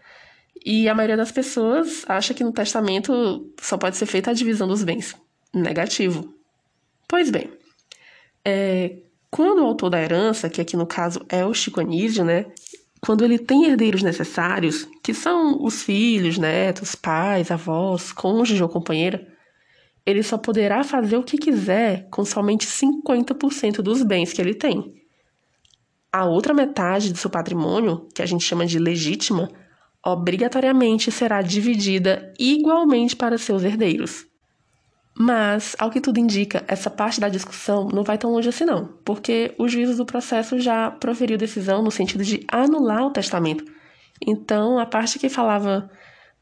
E 0.64 0.88
a 0.88 0.94
maioria 0.94 1.16
das 1.16 1.32
pessoas 1.32 2.04
acha 2.08 2.34
que 2.34 2.44
no 2.44 2.52
testamento 2.52 3.52
só 3.60 3.78
pode 3.78 3.96
ser 3.96 4.06
feita 4.06 4.30
a 4.30 4.34
divisão 4.34 4.68
dos 4.68 4.84
bens. 4.84 5.16
Negativo. 5.54 6.34
Pois 7.08 7.30
bem, 7.30 7.50
é, 8.44 8.98
quando 9.30 9.62
o 9.62 9.66
autor 9.66 9.90
da 9.90 10.00
herança, 10.00 10.50
que 10.50 10.60
aqui 10.60 10.76
no 10.76 10.86
caso 10.86 11.24
é 11.28 11.44
o 11.44 11.54
Chico 11.54 11.80
Anísio, 11.80 12.24
né? 12.24 12.46
Quando 13.00 13.24
ele 13.24 13.38
tem 13.38 13.64
herdeiros 13.64 14.02
necessários, 14.02 14.86
que 15.02 15.14
são 15.14 15.62
os 15.64 15.82
filhos, 15.82 16.36
netos, 16.36 16.94
pais, 16.94 17.50
avós, 17.50 18.12
cônjuge 18.12 18.62
ou 18.62 18.68
companheira, 18.68 19.26
ele 20.04 20.22
só 20.22 20.36
poderá 20.36 20.84
fazer 20.84 21.16
o 21.16 21.22
que 21.22 21.38
quiser 21.38 22.08
com 22.10 22.24
somente 22.24 22.66
50% 22.66 23.76
dos 23.76 24.02
bens 24.02 24.32
que 24.32 24.40
ele 24.40 24.54
tem. 24.54 24.99
A 26.12 26.24
outra 26.24 26.52
metade 26.52 27.12
do 27.12 27.18
seu 27.18 27.30
patrimônio, 27.30 28.08
que 28.14 28.22
a 28.22 28.26
gente 28.26 28.44
chama 28.44 28.66
de 28.66 28.78
legítima, 28.78 29.48
obrigatoriamente 30.04 31.10
será 31.12 31.42
dividida 31.42 32.32
igualmente 32.38 33.14
para 33.14 33.38
seus 33.38 33.62
herdeiros. 33.62 34.26
Mas, 35.16 35.76
ao 35.78 35.90
que 35.90 36.00
tudo 36.00 36.18
indica, 36.18 36.64
essa 36.66 36.88
parte 36.88 37.20
da 37.20 37.28
discussão 37.28 37.88
não 37.88 38.02
vai 38.02 38.16
tão 38.16 38.32
longe 38.32 38.48
assim 38.48 38.64
não, 38.64 38.86
porque 39.04 39.54
o 39.58 39.68
juízo 39.68 39.96
do 39.96 40.06
processo 40.06 40.58
já 40.58 40.90
proferiu 40.90 41.36
decisão 41.36 41.82
no 41.82 41.90
sentido 41.90 42.24
de 42.24 42.44
anular 42.50 43.04
o 43.06 43.12
testamento. 43.12 43.64
Então, 44.26 44.78
a 44.78 44.86
parte 44.86 45.18
que 45.18 45.28
falava 45.28 45.90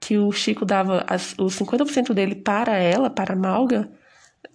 que 0.00 0.16
o 0.16 0.30
Chico 0.30 0.64
dava 0.64 1.04
os 1.38 1.58
50% 1.58 2.14
dele 2.14 2.36
para 2.36 2.76
ela, 2.76 3.10
para 3.10 3.34
a 3.34 3.36
Malga, 3.36 3.90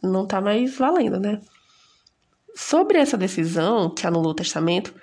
não 0.01 0.23
está 0.23 0.39
mais 0.39 0.77
valendo, 0.77 1.19
né? 1.19 1.41
Sobre 2.55 2.97
essa 2.99 3.17
decisão 3.17 3.89
que 3.89 4.05
anulou 4.05 4.31
o 4.31 4.35
testamento, 4.35 4.93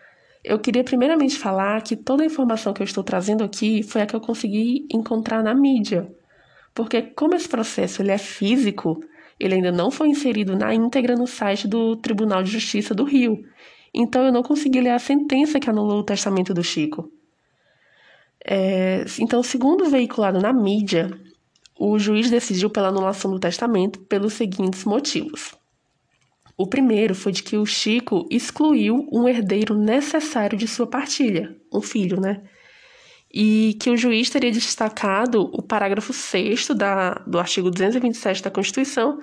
eu 0.43 0.59
queria 0.59 0.85
primeiramente 0.85 1.37
falar 1.37 1.83
que 1.83 1.97
toda 1.97 2.23
a 2.23 2.27
informação 2.27 2.73
que 2.73 2.81
eu 2.81 2.85
estou 2.85 3.05
trazendo 3.05 3.45
aqui 3.45 3.83
foi 3.83 4.03
a 4.03 4.07
que 4.07 4.15
eu 4.15 4.21
consegui 4.21 4.87
encontrar 4.93 5.43
na 5.43 5.55
mídia. 5.55 6.11
Porque 6.75 7.03
como 7.03 7.35
esse 7.35 7.49
processo 7.49 8.01
ele 8.01 8.13
é 8.13 8.19
físico, 8.19 9.01
ele 9.39 9.55
ainda 9.55 9.73
não 9.73 9.91
foi 9.91 10.09
inserido 10.09 10.57
na 10.57 10.73
íntegra 10.75 11.15
no 11.17 11.27
site 11.27 11.67
do 11.67 11.97
Tribunal 11.97 12.43
de 12.43 12.51
Justiça 12.51 12.95
do 12.95 13.05
Rio. 13.05 13.43
Então 13.93 14.25
eu 14.25 14.33
não 14.33 14.43
consegui 14.43 14.81
ler 14.81 14.91
a 14.91 14.99
sentença 14.99 15.59
que 15.59 15.69
anulou 15.69 16.01
o 16.01 16.05
testamento 16.05 16.55
do 16.55 16.63
Chico. 16.63 17.11
É, 18.43 19.05
então, 19.19 19.43
segundo 19.43 19.91
veiculado 19.91 20.41
na 20.41 20.53
mídia, 20.53 21.11
o 21.79 21.99
juiz 21.99 22.31
decidiu 22.31 22.71
pela 22.71 22.89
anulação 22.89 23.31
do 23.31 23.39
testamento 23.39 24.01
pelos 24.01 24.33
seguintes 24.35 24.85
motivos. 24.85 25.60
O 26.61 26.67
primeiro 26.67 27.15
foi 27.15 27.33
de 27.33 27.43
que 27.43 27.57
o 27.57 27.65
Chico 27.65 28.29
excluiu 28.31 29.09
um 29.11 29.27
herdeiro 29.27 29.75
necessário 29.75 30.59
de 30.59 30.69
sua 30.69 30.87
partilha, 30.87 31.57
um 31.73 31.81
filho, 31.81 32.21
né? 32.21 32.43
E 33.33 33.79
que 33.81 33.89
o 33.89 33.97
juiz 33.97 34.29
teria 34.29 34.53
destacado 34.53 35.41
o 35.55 35.63
parágrafo 35.63 36.13
6 36.13 36.69
da, 36.77 37.15
do 37.27 37.39
artigo 37.39 37.71
227 37.71 38.43
da 38.43 38.51
Constituição, 38.51 39.21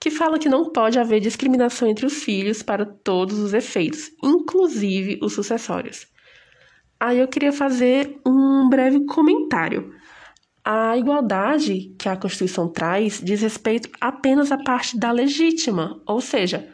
que 0.00 0.10
fala 0.10 0.38
que 0.38 0.48
não 0.48 0.72
pode 0.72 0.98
haver 0.98 1.20
discriminação 1.20 1.86
entre 1.86 2.06
os 2.06 2.24
filhos 2.24 2.62
para 2.62 2.86
todos 2.86 3.38
os 3.38 3.52
efeitos, 3.52 4.10
inclusive 4.24 5.18
os 5.22 5.34
sucessórios. 5.34 6.06
Aí 6.98 7.18
eu 7.18 7.28
queria 7.28 7.52
fazer 7.52 8.18
um 8.26 8.70
breve 8.70 9.04
comentário. 9.04 9.92
A 10.72 10.96
igualdade 10.96 11.96
que 11.98 12.08
a 12.08 12.16
Constituição 12.16 12.68
traz 12.68 13.20
diz 13.20 13.42
respeito 13.42 13.90
apenas 14.00 14.52
à 14.52 14.56
parte 14.56 14.96
da 14.96 15.10
legítima, 15.10 16.00
ou 16.06 16.20
seja, 16.20 16.72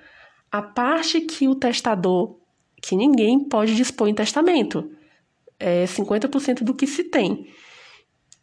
a 0.53 0.61
parte 0.61 1.23
que 1.23 1.49
o 1.49 1.55
testador, 1.55 2.37
que 2.83 2.95
ninguém 2.95 3.49
pode 3.49 3.75
dispor 3.75 4.07
em 4.07 4.15
testamento, 4.15 4.91
é 5.59 5.87
50% 5.87 6.62
do 6.62 6.75
que 6.75 6.87
se 6.87 7.05
tem. 7.05 7.47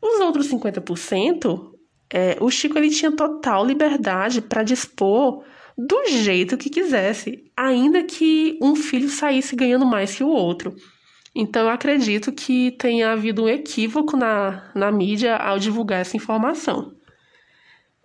Os 0.02 0.20
outros 0.22 0.52
50%, 0.52 1.72
é, 2.12 2.36
o 2.42 2.50
Chico 2.50 2.76
ele 2.76 2.90
tinha 2.90 3.12
total 3.12 3.64
liberdade 3.64 4.42
para 4.42 4.64
dispor 4.64 5.44
do 5.78 6.08
jeito 6.08 6.58
que 6.58 6.68
quisesse, 6.68 7.44
ainda 7.56 8.04
que 8.04 8.58
um 8.60 8.76
filho 8.76 9.08
saísse 9.08 9.56
ganhando 9.56 9.86
mais 9.86 10.16
que 10.16 10.24
o 10.24 10.30
outro. 10.30 10.74
Então, 11.36 11.64
eu 11.64 11.70
acredito 11.70 12.32
que 12.32 12.72
tenha 12.72 13.12
havido 13.12 13.44
um 13.44 13.50
equívoco 13.50 14.16
na, 14.16 14.72
na 14.76 14.92
mídia 14.92 15.36
ao 15.36 15.58
divulgar 15.58 16.02
essa 16.02 16.16
informação. 16.16 16.94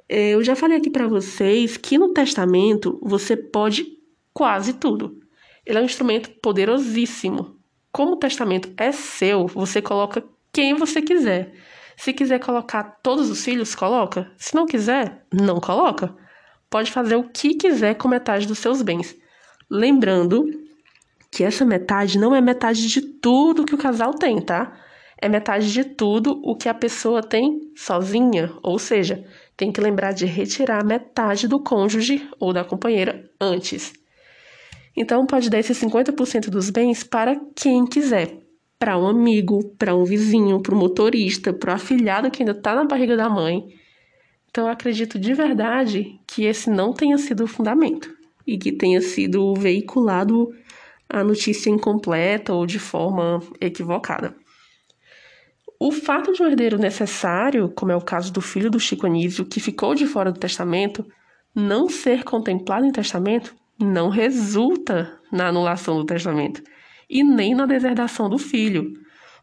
É, 0.08 0.30
eu 0.30 0.42
já 0.42 0.56
falei 0.56 0.78
aqui 0.78 0.88
para 0.88 1.06
vocês 1.06 1.76
que 1.76 1.98
no 1.98 2.14
testamento 2.14 2.98
você 3.02 3.36
pode 3.36 3.98
quase 4.32 4.72
tudo. 4.72 5.20
Ele 5.66 5.78
é 5.78 5.82
um 5.82 5.84
instrumento 5.84 6.30
poderosíssimo. 6.40 7.58
Como 7.92 8.12
o 8.12 8.16
testamento 8.16 8.70
é 8.78 8.90
seu, 8.90 9.46
você 9.46 9.82
coloca 9.82 10.24
quem 10.50 10.74
você 10.74 11.02
quiser. 11.02 11.52
Se 11.96 12.12
quiser 12.12 12.38
colocar 12.38 13.00
todos 13.02 13.28
os 13.28 13.44
filhos, 13.44 13.74
coloca. 13.74 14.30
Se 14.38 14.54
não 14.54 14.64
quiser, 14.64 15.26
não 15.32 15.60
coloca. 15.60 16.14
Pode 16.70 16.90
fazer 16.90 17.16
o 17.16 17.28
que 17.28 17.54
quiser 17.54 17.94
com 17.96 18.08
metade 18.08 18.46
dos 18.46 18.58
seus 18.58 18.80
bens. 18.80 19.14
Lembrando 19.68 20.48
que 21.38 21.44
essa 21.44 21.64
metade 21.64 22.18
não 22.18 22.34
é 22.34 22.40
metade 22.40 22.88
de 22.88 23.00
tudo 23.00 23.64
que 23.64 23.72
o 23.72 23.78
casal 23.78 24.12
tem, 24.12 24.40
tá? 24.40 24.76
É 25.22 25.28
metade 25.28 25.72
de 25.72 25.84
tudo 25.84 26.42
o 26.42 26.56
que 26.56 26.68
a 26.68 26.74
pessoa 26.74 27.22
tem 27.22 27.70
sozinha, 27.76 28.52
ou 28.60 28.76
seja, 28.76 29.24
tem 29.56 29.70
que 29.70 29.80
lembrar 29.80 30.10
de 30.10 30.26
retirar 30.26 30.84
metade 30.84 31.46
do 31.46 31.60
cônjuge 31.60 32.28
ou 32.40 32.52
da 32.52 32.64
companheira 32.64 33.30
antes. 33.40 33.92
Então, 34.96 35.24
pode 35.26 35.48
dar 35.48 35.60
esses 35.60 35.80
50% 35.80 36.50
dos 36.50 36.70
bens 36.70 37.04
para 37.04 37.40
quem 37.54 37.86
quiser. 37.86 38.36
Para 38.76 38.98
um 38.98 39.06
amigo, 39.06 39.62
para 39.78 39.94
um 39.94 40.02
vizinho, 40.02 40.60
para 40.60 40.74
o 40.74 40.76
motorista, 40.76 41.52
para 41.52 41.70
o 41.70 41.74
afilhado 41.76 42.32
que 42.32 42.42
ainda 42.42 42.50
está 42.50 42.74
na 42.74 42.84
barriga 42.84 43.16
da 43.16 43.28
mãe. 43.28 43.64
Então, 44.50 44.64
eu 44.64 44.72
acredito 44.72 45.20
de 45.20 45.32
verdade 45.34 46.18
que 46.26 46.46
esse 46.46 46.68
não 46.68 46.92
tenha 46.92 47.16
sido 47.16 47.44
o 47.44 47.46
fundamento 47.46 48.12
e 48.44 48.58
que 48.58 48.72
tenha 48.72 49.00
sido 49.00 49.54
veiculado 49.54 50.52
a 51.08 51.24
notícia 51.24 51.70
incompleta 51.70 52.52
ou 52.52 52.66
de 52.66 52.78
forma 52.78 53.40
equivocada. 53.60 54.34
O 55.80 55.92
fato 55.92 56.32
de 56.32 56.42
um 56.42 56.46
herdeiro 56.46 56.76
necessário, 56.76 57.68
como 57.68 57.92
é 57.92 57.96
o 57.96 58.00
caso 58.00 58.32
do 58.32 58.40
filho 58.40 58.70
do 58.70 58.80
Chico 58.80 59.06
Anísio, 59.06 59.46
que 59.46 59.60
ficou 59.60 59.94
de 59.94 60.06
fora 60.06 60.32
do 60.32 60.40
testamento, 60.40 61.06
não 61.54 61.88
ser 61.88 62.24
contemplado 62.24 62.84
em 62.84 62.90
testamento, 62.90 63.54
não 63.80 64.08
resulta 64.08 65.18
na 65.32 65.48
anulação 65.48 65.96
do 65.96 66.04
testamento 66.04 66.62
e 67.08 67.22
nem 67.22 67.54
na 67.54 67.64
deserdação 67.64 68.28
do 68.28 68.38
filho. 68.38 68.92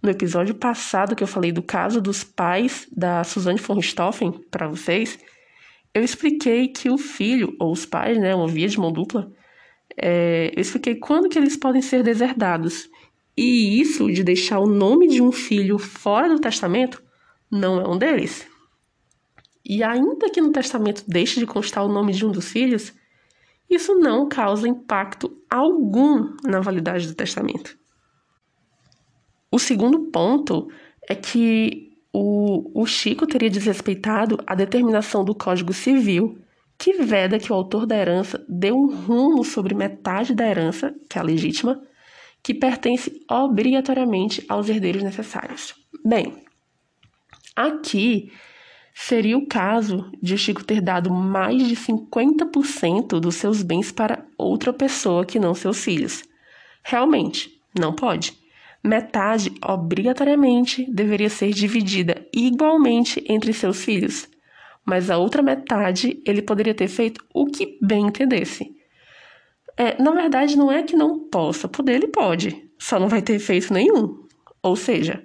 No 0.04 0.10
episódio 0.10 0.54
passado 0.54 1.16
que 1.16 1.24
eu 1.24 1.28
falei 1.28 1.52
do 1.52 1.64
caso 1.64 2.02
dos 2.02 2.24
pais 2.24 2.86
da 2.92 3.24
Suzanne 3.24 3.60
von 3.60 3.76
Richthofen 3.76 4.34
para 4.52 4.68
vocês, 4.68 5.18
eu 5.94 6.04
expliquei 6.04 6.68
que 6.68 6.90
o 6.90 6.98
filho, 6.98 7.56
ou 7.60 7.72
os 7.72 7.86
pais, 7.86 8.20
né, 8.20 8.36
uma 8.36 8.48
via 8.48 8.68
de 8.68 8.78
mão 8.78 8.92
dupla, 8.92 9.32
é, 9.98 10.52
eu 10.56 10.62
expliquei 10.62 10.96
quando 10.96 11.30
que 11.30 11.38
eles 11.38 11.58
podem 11.58 11.82
ser 11.82 12.04
deserdados. 12.04 12.90
E 13.38 13.82
isso 13.82 14.12
de 14.12 14.24
deixar 14.24 14.60
o 14.60 14.68
nome 14.68 15.08
de 15.08 15.22
um 15.22 15.32
filho 15.32 15.78
fora 15.78 16.30
do 16.30 16.40
testamento 16.40 17.04
não 17.52 17.82
é 17.82 17.88
um 17.88 17.98
deles. 17.98 18.48
E 19.64 19.84
ainda 19.84 20.30
que 20.30 20.42
no 20.42 20.52
testamento 20.52 21.04
deixe 21.08 21.40
de 21.40 21.46
constar 21.46 21.84
o 21.84 21.92
nome 21.92 22.14
de 22.14 22.26
um 22.26 22.32
dos 22.32 22.50
filhos, 22.50 22.94
isso 23.70 23.96
não 23.96 24.30
causa 24.30 24.68
impacto 24.68 25.36
algum 25.50 26.36
na 26.44 26.60
validade 26.60 27.08
do 27.08 27.16
testamento. 27.16 27.78
O 29.52 29.58
segundo 29.58 30.12
ponto 30.12 30.70
é 31.10 31.16
que 31.16 31.98
o, 32.14 32.82
o 32.82 32.86
Chico 32.86 33.26
teria 33.26 33.50
desrespeitado 33.50 34.38
a 34.46 34.56
determinação 34.56 35.26
do 35.26 35.36
Código 35.36 35.74
Civil 35.74 36.38
que 36.78 36.94
veda 36.94 37.40
que 37.40 37.52
o 37.52 37.56
autor 37.56 37.86
da 37.86 37.98
herança 37.98 38.44
dê 38.48 38.72
um 38.72 38.88
rumo 38.88 39.44
sobre 39.44 39.74
metade 39.74 40.34
da 40.34 40.48
herança, 40.48 40.94
que 41.10 41.18
é 41.18 41.22
a 41.22 41.24
legítima, 41.24 41.82
que 42.44 42.54
pertence 42.54 43.24
obrigatoriamente 43.30 44.46
aos 44.48 44.70
herdeiros 44.70 45.02
necessários. 45.02 45.74
Bem, 46.04 46.44
aqui 47.56 48.32
seria 48.94 49.38
o 49.38 49.48
caso 49.48 50.12
de 50.22 50.36
o 50.36 50.38
Chico 50.38 50.64
ter 50.64 50.82
dado 50.82 51.12
mais 51.12 51.68
de 51.68 51.76
50% 51.76 53.20
dos 53.20 53.36
seus 53.36 53.64
bens 53.64 53.92
para 53.92 54.26
outra 54.38 54.72
pessoa 54.72 55.26
que 55.26 55.40
não 55.40 55.56
seus 55.56 55.84
filhos. 55.84 56.24
Realmente, 56.84 57.60
não 57.78 57.94
pode. 57.94 58.38
Metade, 58.84 59.52
obrigatoriamente, 59.66 60.86
deveria 60.92 61.30
ser 61.30 61.52
dividida 61.52 62.28
igualmente 62.32 63.24
entre 63.28 63.52
seus 63.52 63.84
filhos 63.84 64.30
mas 64.86 65.10
a 65.10 65.18
outra 65.18 65.42
metade 65.42 66.22
ele 66.26 66.42
poderia 66.42 66.74
ter 66.74 66.88
feito 66.88 67.26
o 67.34 67.46
que 67.48 67.78
bem 67.82 68.06
entendesse. 68.06 68.76
É, 69.76 70.02
na 70.02 70.12
verdade, 70.12 70.56
não 70.56 70.72
é 70.72 70.84
que 70.84 70.96
não 70.96 71.28
possa, 71.28 71.68
poder 71.68 71.96
ele 71.96 72.08
pode, 72.08 72.70
só 72.78 73.00
não 73.00 73.10
vai 73.10 73.22
ter 73.22 73.34
efeito 73.34 73.74
nenhum. 73.74 74.24
Ou 74.62 74.76
seja, 74.76 75.24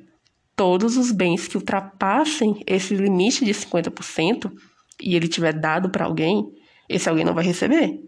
todos 0.57 0.97
os 0.97 1.13
bens 1.13 1.47
que 1.47 1.57
ultrapassem 1.57 2.63
esse 2.67 2.95
limite 2.95 3.45
de 3.45 3.53
50% 3.53 4.51
e 5.01 5.15
ele 5.15 5.29
tiver 5.29 5.53
dado 5.53 5.91
para 5.91 6.07
alguém, 6.07 6.51
esse 6.89 7.09
alguém 7.09 7.25
não 7.25 7.35
vai 7.35 7.45
receber. 7.45 8.01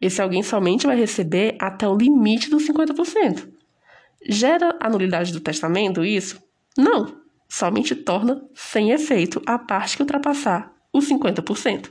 Esse 0.00 0.22
alguém 0.22 0.42
somente 0.42 0.86
vai 0.86 0.96
receber 0.96 1.56
até 1.58 1.88
o 1.88 1.96
limite 1.96 2.48
dos 2.48 2.68
50%. 2.68 3.48
Gera 4.28 4.76
a 4.80 4.88
nulidade 4.88 5.32
do 5.32 5.40
testamento 5.40 6.04
isso? 6.04 6.40
Não, 6.76 7.16
somente 7.48 7.96
torna 7.96 8.40
sem 8.54 8.92
efeito 8.92 9.42
a 9.44 9.58
parte 9.58 9.96
que 9.96 10.02
ultrapassar 10.02 10.77
os 10.98 11.08
50%. 11.08 11.90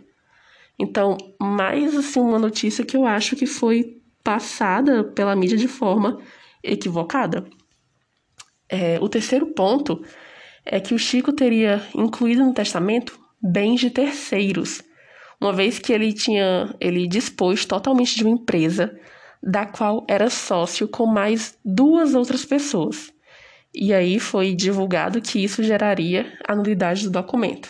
Então, 0.80 1.18
mais 1.42 1.96
assim 1.96 2.20
uma 2.20 2.38
notícia 2.38 2.86
que 2.86 2.96
eu 2.96 3.06
acho 3.06 3.36
que 3.36 3.46
foi 3.46 3.98
passada 4.24 5.04
pela 5.04 5.36
mídia 5.36 5.58
de 5.58 5.68
forma 5.68 6.20
equivocada. 6.64 7.46
É, 8.70 9.00
o 9.02 9.08
terceiro 9.08 9.48
ponto 9.48 10.04
é 10.66 10.80
que 10.80 10.94
o 10.94 11.00
Chico 11.00 11.32
teria 11.32 11.82
incluído 11.96 12.44
no 12.44 12.54
testamento 12.54 13.18
bens 13.42 13.80
de 13.80 13.90
terceiros, 13.90 14.82
uma 15.40 15.54
vez 15.54 15.80
que 15.80 15.94
ele 15.94 16.12
tinha 16.12 16.76
ele 16.80 17.08
dispôs 17.08 17.66
totalmente 17.66 18.16
de 18.16 18.24
uma 18.24 18.36
empresa 18.36 18.94
da 19.42 19.66
qual 19.66 20.06
era 20.10 20.30
sócio 20.30 20.88
com 20.88 21.06
mais 21.06 21.58
duas 21.64 22.14
outras 22.16 22.44
pessoas. 22.44 23.14
E 23.74 23.94
aí 23.94 24.20
foi 24.20 24.56
divulgado 24.56 25.22
que 25.22 25.44
isso 25.44 25.64
geraria 25.64 26.34
a 26.48 26.56
nulidade 26.56 27.04
do 27.04 27.12
documento. 27.12 27.70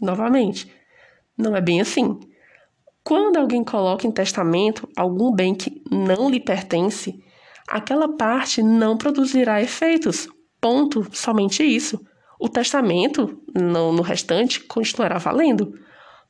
Novamente, 0.00 0.70
não 1.36 1.54
é 1.54 1.60
bem 1.60 1.80
assim. 1.80 2.18
Quando 3.02 3.36
alguém 3.36 3.64
coloca 3.64 4.06
em 4.06 4.12
testamento 4.12 4.88
algum 4.96 5.32
bem 5.32 5.54
que 5.54 5.82
não 5.90 6.30
lhe 6.30 6.40
pertence, 6.40 7.22
aquela 7.68 8.16
parte 8.16 8.62
não 8.62 8.96
produzirá 8.96 9.60
efeitos. 9.60 10.28
Ponto, 10.60 11.06
somente 11.12 11.62
isso. 11.62 12.00
O 12.38 12.48
testamento, 12.48 13.42
no, 13.54 13.92
no 13.92 14.02
restante, 14.02 14.60
continuará 14.60 15.18
valendo. 15.18 15.74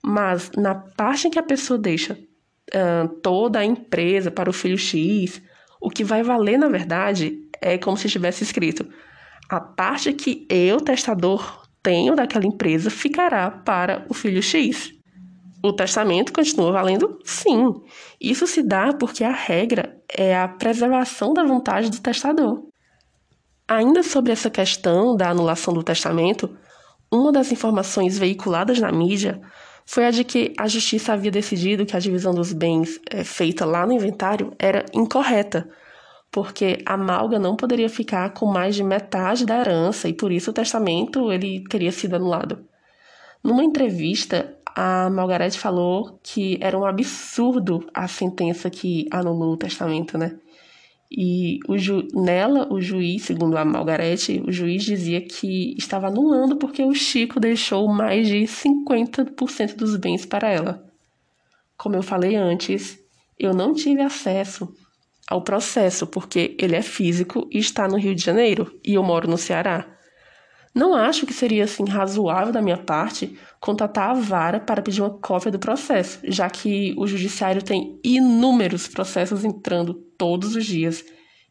Mas 0.03 0.51
na 0.57 0.75
parte 0.75 1.29
em 1.29 1.31
que 1.31 1.39
a 1.39 1.43
pessoa 1.43 1.79
deixa 1.79 2.15
uh, 2.15 3.09
toda 3.21 3.59
a 3.59 3.65
empresa 3.65 4.31
para 4.31 4.49
o 4.49 4.53
filho 4.53 4.79
X, 4.79 5.43
o 5.81 5.91
que 5.91 6.05
vai 6.05 6.23
valer, 6.23 6.59
na 6.59 6.69
verdade, 6.69 7.39
é 7.61 7.79
como 7.79 7.97
se 7.97 8.07
estivesse 8.07 8.43
escrito: 8.43 8.89
a 9.49 9.61
parte 9.61 10.13
que 10.13 10.47
eu, 10.49 10.81
testador, 10.81 11.60
tenho 11.83 12.15
daquela 12.15 12.47
empresa 12.47 12.91
ficará 12.91 13.51
para 13.51 14.07
o 14.09 14.15
filho 14.15 14.43
X. 14.43 14.93
O 15.63 15.73
testamento 15.73 16.33
continua 16.33 16.73
valendo? 16.73 17.19
Sim. 17.25 17.75
Isso 18.21 18.47
se 18.47 18.63
dá 18.63 18.93
porque 18.95 19.23
a 19.23 19.33
regra 19.33 19.97
é 20.09 20.37
a 20.37 20.49
preservação 20.49 21.35
da 21.35 21.45
vontade 21.45 21.91
do 21.91 22.01
testador. 22.01 22.63
Ainda 23.69 24.03
sobre 24.03 24.33
essa 24.33 24.51
questão 24.51 25.15
da 25.15 25.31
anulação 25.31 25.73
do 25.75 25.83
testamento, 25.83 26.51
uma 27.13 27.31
das 27.31 27.53
informações 27.53 28.19
veiculadas 28.19 28.81
na 28.81 28.91
mídia 28.91 29.41
foi 29.85 30.07
a 30.07 30.11
de 30.11 30.25
que 30.25 30.53
a 30.59 30.67
justiça 30.69 31.13
havia 31.13 31.31
decidido 31.31 31.85
que 31.85 31.97
a 31.97 32.01
divisão 32.01 32.33
dos 32.33 32.53
bens 32.53 33.01
é, 33.11 33.25
feita 33.25 33.65
lá 33.65 33.87
no 33.87 33.93
inventário 33.93 34.53
era 34.59 34.85
incorreta, 34.95 35.69
porque 36.31 36.79
a 36.87 36.97
Malga 36.97 37.39
não 37.39 37.57
poderia 37.57 37.89
ficar 37.89 38.31
com 38.31 38.47
mais 38.47 38.75
de 38.75 38.85
metade 38.85 39.45
da 39.45 39.59
herança 39.59 40.09
e 40.09 40.13
por 40.13 40.31
isso 40.31 40.51
o 40.51 40.55
testamento 40.55 41.33
ele 41.33 41.65
teria 41.69 41.91
sido 41.91 42.15
anulado. 42.15 42.65
Numa 43.43 43.65
entrevista, 43.65 44.57
a 44.67 45.11
Margarete 45.11 45.59
falou 45.59 46.21
que 46.23 46.59
era 46.61 46.79
um 46.79 46.85
absurdo 46.85 47.85
a 47.93 48.07
sentença 48.07 48.71
que 48.71 49.07
anulou 49.11 49.55
o 49.55 49.57
testamento, 49.57 50.17
né? 50.17 50.39
E 51.11 51.59
o 51.67 51.77
ju... 51.77 52.07
nela, 52.15 52.73
o 52.73 52.81
juiz, 52.81 53.25
segundo 53.25 53.57
a 53.57 53.65
Margarete, 53.65 54.41
o 54.47 54.53
juiz 54.53 54.85
dizia 54.85 55.21
que 55.21 55.75
estava 55.77 56.07
anulando 56.07 56.57
porque 56.57 56.85
o 56.85 56.95
Chico 56.95 57.41
deixou 57.41 57.89
mais 57.89 58.29
de 58.29 58.43
50% 58.43 59.75
dos 59.75 59.97
bens 59.97 60.25
para 60.25 60.49
ela. 60.49 60.85
Como 61.77 61.97
eu 61.97 62.03
falei 62.03 62.37
antes, 62.37 63.01
eu 63.37 63.53
não 63.53 63.73
tive 63.75 64.03
acesso 64.03 64.73
ao 65.31 65.41
processo 65.41 66.09
porque 66.09 66.57
ele 66.59 66.75
é 66.75 66.83
físico 66.83 67.49
e 67.53 67.59
está 67.59 67.87
no 67.87 67.97
Rio 67.97 68.17
de 68.17 68.23
Janeiro 68.23 68.77
e 68.85 68.95
eu 68.95 69.03
moro 69.03 69.29
no 69.29 69.39
Ceará. 69.39 69.87
Não 70.75 70.95
acho 70.95 71.25
que 71.25 71.33
seria 71.33 71.65
assim 71.65 71.85
razoável 71.85 72.53
da 72.53 72.61
minha 72.61 72.77
parte 72.77 73.39
contatar 73.61 74.11
a 74.11 74.15
vara 74.15 74.61
para 74.61 74.83
pedir 74.83 75.01
uma 75.01 75.11
cópia 75.11 75.51
do 75.51 75.59
processo, 75.59 76.19
já 76.25 76.51
que 76.51 76.95
o 76.97 77.07
judiciário 77.07 77.63
tem 77.63 78.01
inúmeros 78.05 78.89
processos 78.89 79.45
entrando 79.45 79.95
todos 79.95 80.57
os 80.57 80.67
dias 80.67 81.05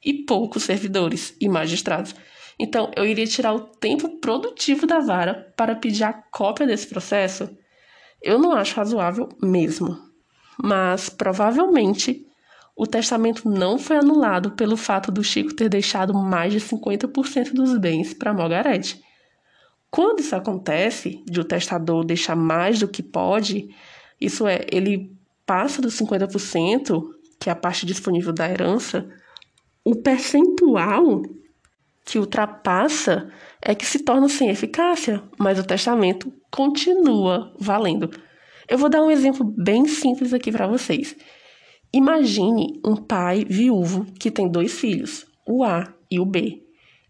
e 0.04 0.14
poucos 0.14 0.64
servidores 0.64 1.36
e 1.40 1.50
magistrados. 1.50 2.14
Então, 2.58 2.92
eu 2.96 3.06
iria 3.06 3.28
tirar 3.28 3.54
o 3.54 3.62
tempo 3.62 4.20
produtivo 4.20 4.86
da 4.86 5.00
vara 5.00 5.54
para 5.56 5.76
pedir 5.76 6.04
a 6.04 6.14
cópia 6.14 6.68
desse 6.68 6.88
processo? 6.88 7.50
Eu 8.22 8.38
não 8.38 8.52
acho 8.52 8.76
razoável 8.76 9.30
mesmo. 9.42 9.98
Mas 10.62 11.10
provavelmente 11.10 12.29
o 12.80 12.88
testamento 12.88 13.50
não 13.50 13.78
foi 13.78 13.98
anulado 13.98 14.52
pelo 14.52 14.78
fato 14.78 15.12
do 15.12 15.22
Chico 15.22 15.54
ter 15.54 15.68
deixado 15.68 16.14
mais 16.14 16.54
de 16.54 16.62
50% 16.62 17.52
dos 17.52 17.78
bens 17.78 18.14
para 18.14 18.34
Margarete. 18.34 19.04
Quando 19.92 20.22
isso 20.22 20.34
acontece, 20.34 21.22
de 21.26 21.42
o 21.42 21.44
testador 21.44 22.06
deixar 22.06 22.38
mais 22.38 22.80
do 22.80 22.88
que 22.88 23.04
pode, 23.04 23.68
isso 24.22 24.48
é, 24.48 24.66
ele 24.72 25.12
passa 25.46 25.82
dos 25.82 26.00
50%, 26.00 27.04
que 27.38 27.50
é 27.50 27.52
a 27.52 27.56
parte 27.56 27.86
disponível 27.86 28.32
da 28.32 28.50
herança, 28.50 29.10
o 29.84 29.98
percentual 29.98 31.22
que 32.06 32.18
ultrapassa 32.18 33.30
é 33.62 33.76
que 33.76 33.86
se 33.86 34.00
torna 34.06 34.30
sem 34.30 34.50
eficácia, 34.50 35.22
mas 35.38 35.60
o 35.60 35.68
testamento 35.68 36.32
continua 36.50 37.54
valendo. 37.60 38.10
Eu 38.70 38.78
vou 38.78 38.90
dar 38.90 39.04
um 39.04 39.12
exemplo 39.12 39.44
bem 39.44 39.86
simples 39.86 40.34
aqui 40.34 40.50
para 40.50 40.66
vocês. 40.66 41.14
Imagine 41.92 42.80
um 42.86 42.96
pai 42.96 43.46
viúvo 43.46 44.06
que 44.20 44.30
tem 44.30 44.48
dois 44.48 44.80
filhos, 44.80 45.26
o 45.46 45.64
A 45.64 45.92
e 46.10 46.20
o 46.20 46.26
B. 46.26 46.64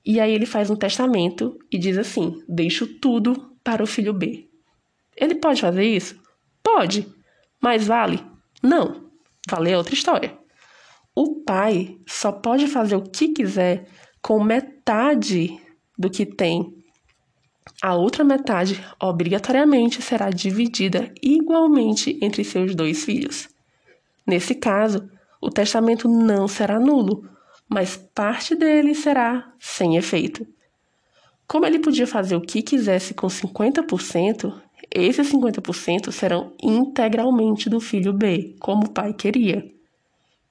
E 0.05 0.19
aí 0.19 0.31
ele 0.31 0.45
faz 0.45 0.69
um 0.69 0.75
testamento 0.75 1.59
e 1.71 1.77
diz 1.77 1.97
assim: 1.97 2.41
deixo 2.47 2.87
tudo 2.87 3.53
para 3.63 3.83
o 3.83 3.87
filho 3.87 4.13
B. 4.13 4.47
Ele 5.17 5.35
pode 5.35 5.61
fazer 5.61 5.83
isso? 5.83 6.17
Pode. 6.63 7.05
Mas 7.61 7.85
vale? 7.85 8.23
Não. 8.63 9.09
Vale 9.49 9.71
é 9.71 9.77
outra 9.77 9.93
história. 9.93 10.37
O 11.13 11.43
pai 11.43 11.97
só 12.07 12.31
pode 12.31 12.67
fazer 12.67 12.95
o 12.95 13.03
que 13.03 13.29
quiser 13.29 13.85
com 14.21 14.41
metade 14.41 15.59
do 15.97 16.09
que 16.09 16.25
tem. 16.25 16.73
A 17.81 17.95
outra 17.95 18.23
metade 18.23 18.81
obrigatoriamente 19.01 20.01
será 20.01 20.29
dividida 20.29 21.13
igualmente 21.21 22.17
entre 22.21 22.43
seus 22.43 22.73
dois 22.73 23.03
filhos. 23.03 23.49
Nesse 24.29 24.53
caso, 24.53 25.09
o 25.41 25.49
testamento 25.49 26.07
não 26.07 26.47
será 26.47 26.79
nulo, 26.79 27.27
mas 27.67 27.97
parte 27.97 28.55
dele 28.55 28.93
será 28.93 29.51
sem 29.59 29.97
efeito. 29.97 30.45
Como 31.47 31.65
ele 31.65 31.79
podia 31.79 32.05
fazer 32.05 32.35
o 32.35 32.41
que 32.41 32.61
quisesse 32.61 33.15
com 33.15 33.25
50%, 33.25 34.53
esses 34.93 35.33
50% 35.33 36.11
serão 36.11 36.53
integralmente 36.61 37.71
do 37.71 37.79
filho 37.79 38.13
B, 38.13 38.55
como 38.59 38.85
o 38.85 38.91
pai 38.91 39.15
queria. 39.15 39.67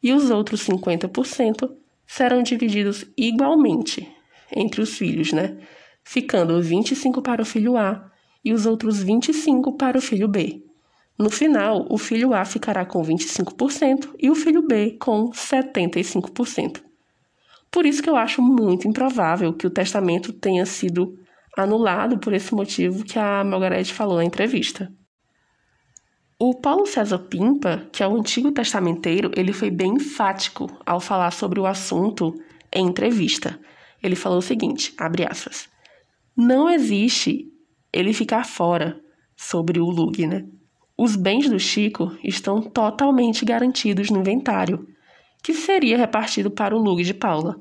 E 0.02 0.12
os 0.12 0.28
outros 0.28 0.66
50% 0.66 1.70
serão 2.04 2.42
divididos 2.42 3.06
igualmente 3.16 4.12
entre 4.56 4.80
os 4.80 4.98
filhos, 4.98 5.32
né? 5.32 5.56
Ficando 6.02 6.60
25 6.60 7.22
para 7.22 7.42
o 7.42 7.46
filho 7.46 7.76
A 7.76 8.10
e 8.44 8.52
os 8.52 8.66
outros 8.66 9.00
25 9.00 9.76
para 9.76 9.96
o 9.96 10.02
filho 10.02 10.26
B. 10.26 10.67
No 11.18 11.30
final, 11.30 11.84
o 11.90 11.98
filho 11.98 12.32
A 12.32 12.44
ficará 12.44 12.86
com 12.86 13.02
25% 13.02 14.14
e 14.20 14.30
o 14.30 14.36
filho 14.36 14.66
B 14.66 14.96
com 15.00 15.30
75%. 15.30 16.80
Por 17.70 17.84
isso 17.84 18.02
que 18.02 18.08
eu 18.08 18.16
acho 18.16 18.40
muito 18.40 18.86
improvável 18.86 19.52
que 19.52 19.66
o 19.66 19.70
testamento 19.70 20.32
tenha 20.32 20.64
sido 20.64 21.18
anulado 21.56 22.18
por 22.18 22.32
esse 22.32 22.54
motivo 22.54 23.04
que 23.04 23.18
a 23.18 23.42
Margarete 23.42 23.92
falou 23.92 24.16
na 24.16 24.24
entrevista. 24.24 24.92
O 26.38 26.54
Paulo 26.54 26.86
César 26.86 27.18
Pimpa, 27.18 27.88
que 27.92 28.00
é 28.00 28.06
o 28.06 28.14
antigo 28.14 28.52
testamenteiro, 28.52 29.32
ele 29.36 29.52
foi 29.52 29.72
bem 29.72 29.94
enfático 29.94 30.68
ao 30.86 31.00
falar 31.00 31.32
sobre 31.32 31.58
o 31.58 31.66
assunto 31.66 32.32
em 32.72 32.86
entrevista. 32.86 33.58
Ele 34.00 34.14
falou 34.14 34.38
o 34.38 34.42
seguinte, 34.42 34.94
abre 34.96 35.26
aspas, 35.28 35.68
não 36.36 36.70
existe 36.70 37.52
ele 37.92 38.12
ficar 38.12 38.44
fora 38.44 39.00
sobre 39.36 39.80
o 39.80 39.90
LUG, 39.90 40.28
né? 40.28 40.46
Os 41.00 41.14
bens 41.14 41.48
do 41.48 41.60
Chico 41.60 42.18
estão 42.24 42.60
totalmente 42.60 43.44
garantidos 43.44 44.10
no 44.10 44.18
inventário, 44.18 44.84
que 45.40 45.54
seria 45.54 45.96
repartido 45.96 46.50
para 46.50 46.74
o 46.74 46.78
Lug 46.78 47.04
de 47.04 47.14
Paula. 47.14 47.54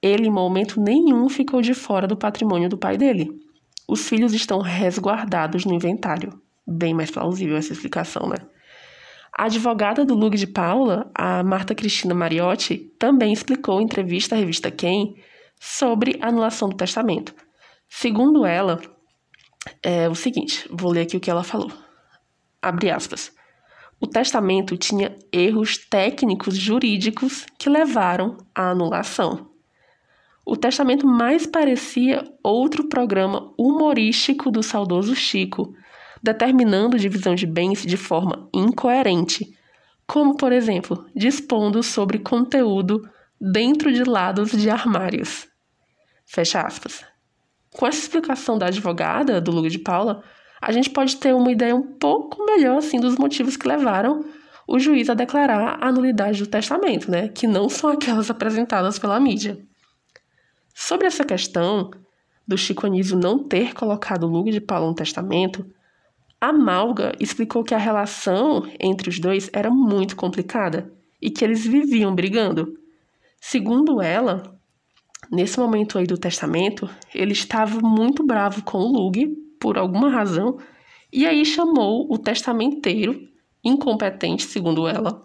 Ele, 0.00 0.28
em 0.28 0.30
momento 0.30 0.80
nenhum, 0.80 1.28
ficou 1.28 1.60
de 1.60 1.74
fora 1.74 2.06
do 2.06 2.16
patrimônio 2.16 2.68
do 2.68 2.78
pai 2.78 2.96
dele. 2.96 3.28
Os 3.88 4.08
filhos 4.08 4.32
estão 4.32 4.60
resguardados 4.60 5.64
no 5.64 5.74
inventário. 5.74 6.40
Bem 6.64 6.94
mais 6.94 7.10
plausível 7.10 7.56
essa 7.56 7.72
explicação, 7.72 8.28
né? 8.28 8.36
A 9.36 9.46
advogada 9.46 10.04
do 10.04 10.14
Lug 10.14 10.36
de 10.36 10.46
Paula, 10.46 11.10
a 11.12 11.42
Marta 11.42 11.74
Cristina 11.74 12.14
Mariotti, 12.14 12.78
também 13.00 13.32
explicou 13.32 13.80
em 13.80 13.84
entrevista 13.84 14.36
à 14.36 14.38
revista 14.38 14.70
Quem 14.70 15.16
sobre 15.58 16.16
a 16.20 16.28
anulação 16.28 16.68
do 16.68 16.76
testamento. 16.76 17.34
Segundo 17.88 18.46
ela, 18.46 18.80
é 19.82 20.08
o 20.08 20.14
seguinte, 20.14 20.68
vou 20.70 20.92
ler 20.92 21.00
aqui 21.00 21.16
o 21.16 21.20
que 21.20 21.30
ela 21.30 21.42
falou. 21.42 21.89
Abre 22.62 22.90
aspas. 22.90 23.32
O 24.00 24.06
testamento 24.06 24.76
tinha 24.76 25.16
erros 25.32 25.76
técnicos 25.76 26.56
jurídicos 26.56 27.44
que 27.58 27.68
levaram 27.68 28.36
à 28.54 28.70
anulação. 28.70 29.50
O 30.44 30.56
testamento 30.56 31.06
mais 31.06 31.46
parecia 31.46 32.24
outro 32.42 32.88
programa 32.88 33.52
humorístico 33.58 34.50
do 34.50 34.62
saudoso 34.62 35.14
Chico, 35.14 35.74
determinando 36.22 36.98
divisão 36.98 37.34
de 37.34 37.46
bens 37.46 37.84
de 37.84 37.96
forma 37.96 38.48
incoerente, 38.52 39.54
como, 40.06 40.36
por 40.36 40.50
exemplo, 40.50 41.06
dispondo 41.14 41.82
sobre 41.82 42.18
conteúdo 42.18 43.08
dentro 43.40 43.92
de 43.92 44.02
lados 44.02 44.50
de 44.50 44.68
armários. 44.68 45.46
Fecha 46.26 46.62
aspas. 46.62 47.04
Com 47.70 47.86
essa 47.86 47.98
explicação 47.98 48.58
da 48.58 48.66
advogada 48.66 49.40
do 49.40 49.52
Lugo 49.52 49.68
de 49.68 49.78
Paula, 49.78 50.22
a 50.60 50.72
gente 50.72 50.90
pode 50.90 51.16
ter 51.16 51.34
uma 51.34 51.50
ideia 51.50 51.74
um 51.74 51.82
pouco 51.82 52.44
melhor 52.44 52.78
assim 52.78 53.00
dos 53.00 53.16
motivos 53.16 53.56
que 53.56 53.66
levaram 53.66 54.24
o 54.68 54.78
juiz 54.78 55.08
a 55.08 55.14
declarar 55.14 55.78
a 55.80 55.90
nulidade 55.90 56.38
do 56.38 56.46
testamento, 56.46 57.10
né, 57.10 57.28
que 57.28 57.46
não 57.46 57.68
são 57.68 57.90
aquelas 57.90 58.30
apresentadas 58.30 58.98
pela 58.98 59.18
mídia. 59.18 59.58
Sobre 60.74 61.06
essa 61.06 61.24
questão 61.24 61.90
do 62.46 62.56
Chico 62.56 62.86
Anísio 62.86 63.18
não 63.18 63.38
ter 63.38 63.74
colocado 63.74 64.24
o 64.24 64.28
Lugo 64.28 64.50
de 64.50 64.60
Paula 64.60 64.86
no 64.88 64.94
testamento, 64.94 65.66
a 66.40 66.52
Malga 66.52 67.12
explicou 67.18 67.64
que 67.64 67.74
a 67.74 67.78
relação 67.78 68.66
entre 68.78 69.08
os 69.08 69.18
dois 69.18 69.50
era 69.52 69.70
muito 69.70 70.16
complicada 70.16 70.92
e 71.20 71.30
que 71.30 71.44
eles 71.44 71.66
viviam 71.66 72.14
brigando. 72.14 72.78
Segundo 73.40 74.00
ela, 74.00 74.56
nesse 75.30 75.58
momento 75.58 75.98
aí 75.98 76.06
do 76.06 76.16
testamento, 76.16 76.88
ele 77.14 77.32
estava 77.32 77.80
muito 77.80 78.24
bravo 78.24 78.62
com 78.62 78.78
o 78.78 78.88
Lug 78.90 79.39
por 79.60 79.78
alguma 79.78 80.08
razão, 80.08 80.58
e 81.12 81.26
aí 81.26 81.44
chamou 81.44 82.06
o 82.10 82.18
testamenteiro, 82.18 83.28
incompetente, 83.62 84.44
segundo 84.44 84.88
ela, 84.88 85.22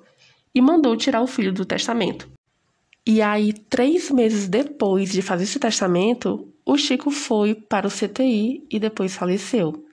e 0.54 0.62
mandou 0.62 0.96
tirar 0.98 1.22
o 1.22 1.28
filho 1.28 1.54
do 1.54 1.66
testamento. 1.66 2.30
E 3.08 3.22
aí, 3.22 3.54
três 3.54 4.12
meses 4.12 4.48
depois 4.48 5.12
de 5.12 5.22
fazer 5.22 5.44
esse 5.44 5.60
testamento, 5.60 6.52
o 6.66 6.78
Chico 6.78 7.12
foi 7.12 7.54
para 7.54 7.88
o 7.88 7.92
CTI 7.92 8.66
e 8.70 8.80
depois 8.80 9.16
faleceu. 9.16 9.86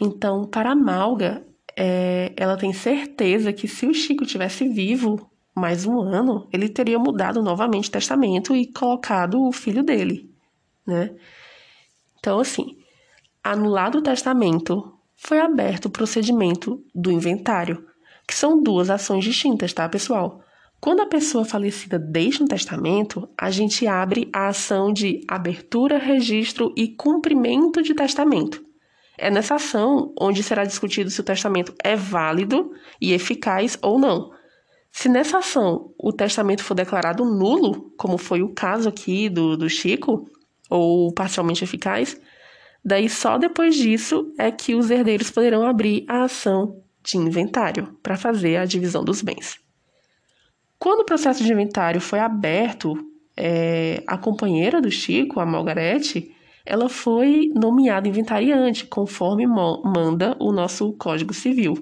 Então, 0.00 0.44
para 0.44 0.72
a 0.72 0.74
Malga, 0.74 1.46
é, 1.76 2.32
ela 2.36 2.56
tem 2.56 2.72
certeza 2.72 3.52
que 3.52 3.68
se 3.68 3.86
o 3.86 3.94
Chico 3.94 4.26
tivesse 4.26 4.68
vivo 4.68 5.30
mais 5.54 5.86
um 5.86 6.00
ano, 6.00 6.48
ele 6.52 6.68
teria 6.68 6.98
mudado 6.98 7.40
novamente 7.40 7.88
o 7.88 7.92
testamento 7.92 8.56
e 8.56 8.66
colocado 8.66 9.40
o 9.40 9.52
filho 9.52 9.84
dele, 9.84 10.28
né? 10.84 11.14
Então, 12.18 12.40
assim, 12.40 12.76
anulado 13.44 13.98
o 13.98 14.02
testamento, 14.02 14.94
foi 15.14 15.38
aberto 15.38 15.86
o 15.86 15.90
procedimento 15.90 16.82
do 16.94 17.12
inventário, 17.12 17.86
que 18.26 18.34
são 18.34 18.62
duas 18.62 18.88
ações 18.88 19.22
distintas, 19.22 19.72
tá, 19.72 19.86
pessoal? 19.88 20.40
Quando 20.80 21.00
a 21.00 21.06
pessoa 21.06 21.44
falecida 21.44 21.98
deixa 21.98 22.42
um 22.42 22.46
testamento, 22.46 23.28
a 23.38 23.50
gente 23.50 23.86
abre 23.86 24.28
a 24.34 24.48
ação 24.48 24.92
de 24.92 25.20
abertura, 25.28 25.98
registro 25.98 26.72
e 26.76 26.88
cumprimento 26.88 27.82
de 27.82 27.94
testamento. 27.94 28.64
É 29.16 29.30
nessa 29.30 29.54
ação 29.54 30.12
onde 30.20 30.42
será 30.42 30.64
discutido 30.64 31.08
se 31.08 31.20
o 31.20 31.24
testamento 31.24 31.72
é 31.82 31.94
válido 31.94 32.72
e 33.00 33.12
eficaz 33.12 33.78
ou 33.80 33.98
não. 33.98 34.30
Se 34.90 35.08
nessa 35.08 35.38
ação 35.38 35.92
o 35.98 36.12
testamento 36.12 36.62
for 36.62 36.74
declarado 36.74 37.24
nulo, 37.24 37.92
como 37.96 38.18
foi 38.18 38.42
o 38.42 38.52
caso 38.52 38.88
aqui 38.88 39.28
do, 39.28 39.56
do 39.56 39.68
Chico, 39.68 40.28
ou 40.68 41.12
parcialmente 41.12 41.64
eficaz, 41.64 42.20
Daí 42.84 43.08
só 43.08 43.38
depois 43.38 43.76
disso 43.76 44.32
é 44.38 44.50
que 44.50 44.74
os 44.74 44.90
herdeiros 44.90 45.30
poderão 45.30 45.64
abrir 45.64 46.04
a 46.06 46.24
ação 46.24 46.82
de 47.02 47.16
inventário 47.16 47.96
para 48.02 48.16
fazer 48.16 48.56
a 48.56 48.64
divisão 48.64 49.02
dos 49.02 49.22
bens. 49.22 49.58
Quando 50.78 51.00
o 51.00 51.04
processo 51.04 51.42
de 51.42 51.50
inventário 51.50 52.00
foi 52.00 52.18
aberto, 52.18 52.94
é, 53.36 54.02
a 54.06 54.18
companheira 54.18 54.82
do 54.82 54.90
Chico, 54.90 55.40
a 55.40 55.46
Margarete, 55.46 56.34
ela 56.66 56.88
foi 56.88 57.50
nomeada 57.54 58.08
inventariante, 58.08 58.86
conforme 58.86 59.46
manda 59.46 60.36
o 60.38 60.52
nosso 60.52 60.92
Código 60.94 61.32
Civil. 61.32 61.74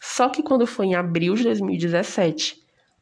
Só 0.00 0.28
que 0.28 0.42
quando 0.42 0.66
foi 0.66 0.86
em 0.86 0.94
abril 0.94 1.34
de 1.34 1.44
2017, 1.44 2.56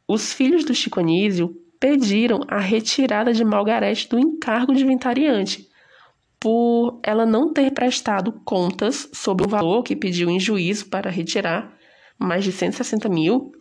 os 0.09 0.33
filhos 0.33 0.65
do 0.65 0.75
Chico 0.75 1.01
Anísio 1.01 1.57
pediram 1.81 2.41
a 2.49 2.59
retirada 2.59 3.33
de 3.33 3.45
Margarete 3.45 4.09
do 4.09 4.19
encargo 4.19 4.75
de 4.75 4.85
inventariante, 4.85 5.69
por 6.43 6.99
ela 7.05 7.25
não 7.25 7.53
ter 7.53 7.71
prestado 7.71 8.33
contas 8.45 9.09
sobre 9.13 9.47
o 9.47 9.49
valor 9.49 9.85
que 9.85 9.95
pediu 9.95 10.29
em 10.29 10.41
juízo 10.41 10.89
para 10.89 11.09
retirar, 11.09 11.73
mais 12.19 12.43
de 12.43 12.51
160 12.51 13.09
mil, 13.09 13.53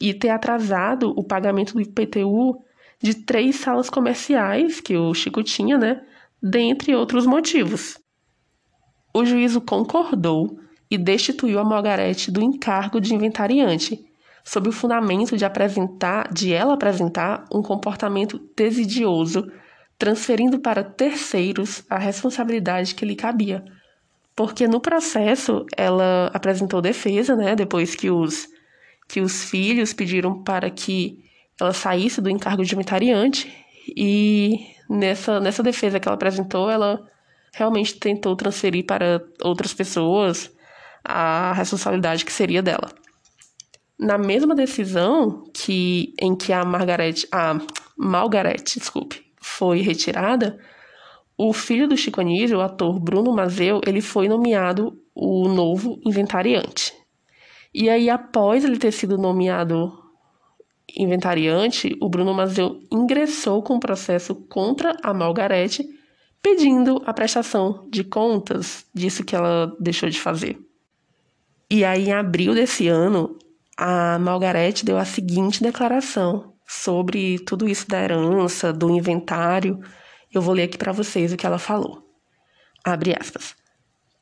e 0.00 0.12
ter 0.12 0.30
atrasado 0.30 1.14
o 1.16 1.22
pagamento 1.22 1.74
do 1.74 1.80
IPTU 1.80 2.58
de 3.00 3.14
três 3.14 3.54
salas 3.54 3.88
comerciais 3.88 4.80
que 4.80 4.96
o 4.96 5.14
Chico 5.14 5.40
tinha, 5.44 5.78
né? 5.78 6.02
Dentre 6.42 6.96
outros 6.96 7.26
motivos. 7.26 7.96
O 9.14 9.24
juízo 9.24 9.60
concordou 9.60 10.58
e 10.90 10.98
destituiu 10.98 11.60
a 11.60 11.64
Margarete 11.64 12.32
do 12.32 12.42
encargo 12.42 13.00
de 13.00 13.14
inventariante, 13.14 14.04
sob 14.44 14.68
o 14.68 14.72
fundamento 14.72 15.36
de 15.36 15.44
apresentar, 15.44 16.32
de 16.32 16.52
ela 16.52 16.74
apresentar 16.74 17.44
um 17.54 17.62
comportamento 17.62 18.40
desidioso 18.56 19.46
transferindo 19.98 20.58
para 20.58 20.84
terceiros 20.84 21.84
a 21.88 21.98
responsabilidade 21.98 22.94
que 22.94 23.04
lhe 23.04 23.16
cabia. 23.16 23.64
Porque 24.34 24.68
no 24.68 24.80
processo 24.80 25.64
ela 25.76 26.30
apresentou 26.34 26.82
defesa, 26.82 27.34
né, 27.34 27.56
depois 27.56 27.94
que 27.94 28.10
os, 28.10 28.46
que 29.08 29.20
os 29.20 29.44
filhos 29.44 29.92
pediram 29.92 30.42
para 30.42 30.70
que 30.70 31.24
ela 31.58 31.72
saísse 31.72 32.20
do 32.20 32.28
encargo 32.28 32.62
de 32.62 32.74
inventariante, 32.74 33.50
e 33.96 34.66
nessa, 34.90 35.40
nessa 35.40 35.62
defesa 35.62 36.00
que 36.00 36.08
ela 36.08 36.16
apresentou, 36.16 36.70
ela 36.70 37.00
realmente 37.54 37.98
tentou 37.98 38.36
transferir 38.36 38.84
para 38.84 39.22
outras 39.42 39.72
pessoas 39.72 40.50
a 41.02 41.52
responsabilidade 41.52 42.24
que 42.24 42.32
seria 42.32 42.62
dela. 42.62 42.90
Na 43.98 44.18
mesma 44.18 44.54
decisão 44.54 45.44
que 45.54 46.12
em 46.20 46.36
que 46.36 46.52
a 46.52 46.64
Margaret, 46.64 47.26
a 47.32 47.58
Margaret, 47.96 48.62
desculpe, 48.76 49.25
foi 49.56 49.80
retirada, 49.80 50.58
o 51.36 51.52
filho 51.52 51.88
do 51.88 51.96
Chico 51.96 52.20
Anísio, 52.20 52.58
o 52.58 52.62
ator 52.62 52.98
Bruno 52.98 53.34
Mazeu, 53.34 53.80
ele 53.86 54.00
foi 54.00 54.28
nomeado 54.28 54.98
o 55.14 55.48
novo 55.48 55.98
inventariante. 56.04 56.92
E 57.74 57.90
aí, 57.90 58.08
após 58.08 58.64
ele 58.64 58.78
ter 58.78 58.92
sido 58.92 59.18
nomeado 59.18 59.92
inventariante, 60.96 61.94
o 62.00 62.08
Bruno 62.08 62.32
Mazeu 62.32 62.80
ingressou 62.90 63.62
com 63.62 63.74
um 63.74 63.80
processo 63.80 64.34
contra 64.34 64.96
a 65.02 65.12
Margarete, 65.12 65.86
pedindo 66.42 67.02
a 67.04 67.12
prestação 67.12 67.86
de 67.90 68.04
contas 68.04 68.86
disso 68.94 69.24
que 69.24 69.36
ela 69.36 69.74
deixou 69.78 70.08
de 70.08 70.20
fazer. 70.20 70.58
E 71.70 71.84
aí, 71.84 72.08
em 72.08 72.12
abril 72.12 72.54
desse 72.54 72.88
ano, 72.88 73.36
a 73.76 74.18
Margarete 74.18 74.84
deu 74.84 74.96
a 74.96 75.04
seguinte 75.04 75.62
declaração 75.62 76.55
sobre 76.66 77.38
tudo 77.38 77.68
isso 77.68 77.88
da 77.88 78.02
herança, 78.02 78.72
do 78.72 78.90
inventário. 78.90 79.78
Eu 80.32 80.42
vou 80.42 80.54
ler 80.54 80.64
aqui 80.64 80.76
para 80.76 80.92
vocês 80.92 81.32
o 81.32 81.36
que 81.36 81.46
ela 81.46 81.58
falou. 81.58 82.02
Abre 82.84 83.14
aspas. 83.18 83.54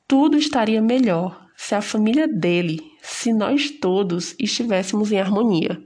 Tudo 0.06 0.36
estaria 0.36 0.82
melhor 0.82 1.46
se 1.56 1.74
a 1.74 1.80
família 1.80 2.28
dele, 2.28 2.80
se 3.00 3.32
nós 3.32 3.70
todos 3.70 4.34
estivéssemos 4.38 5.10
em 5.12 5.18
harmonia. 5.18 5.82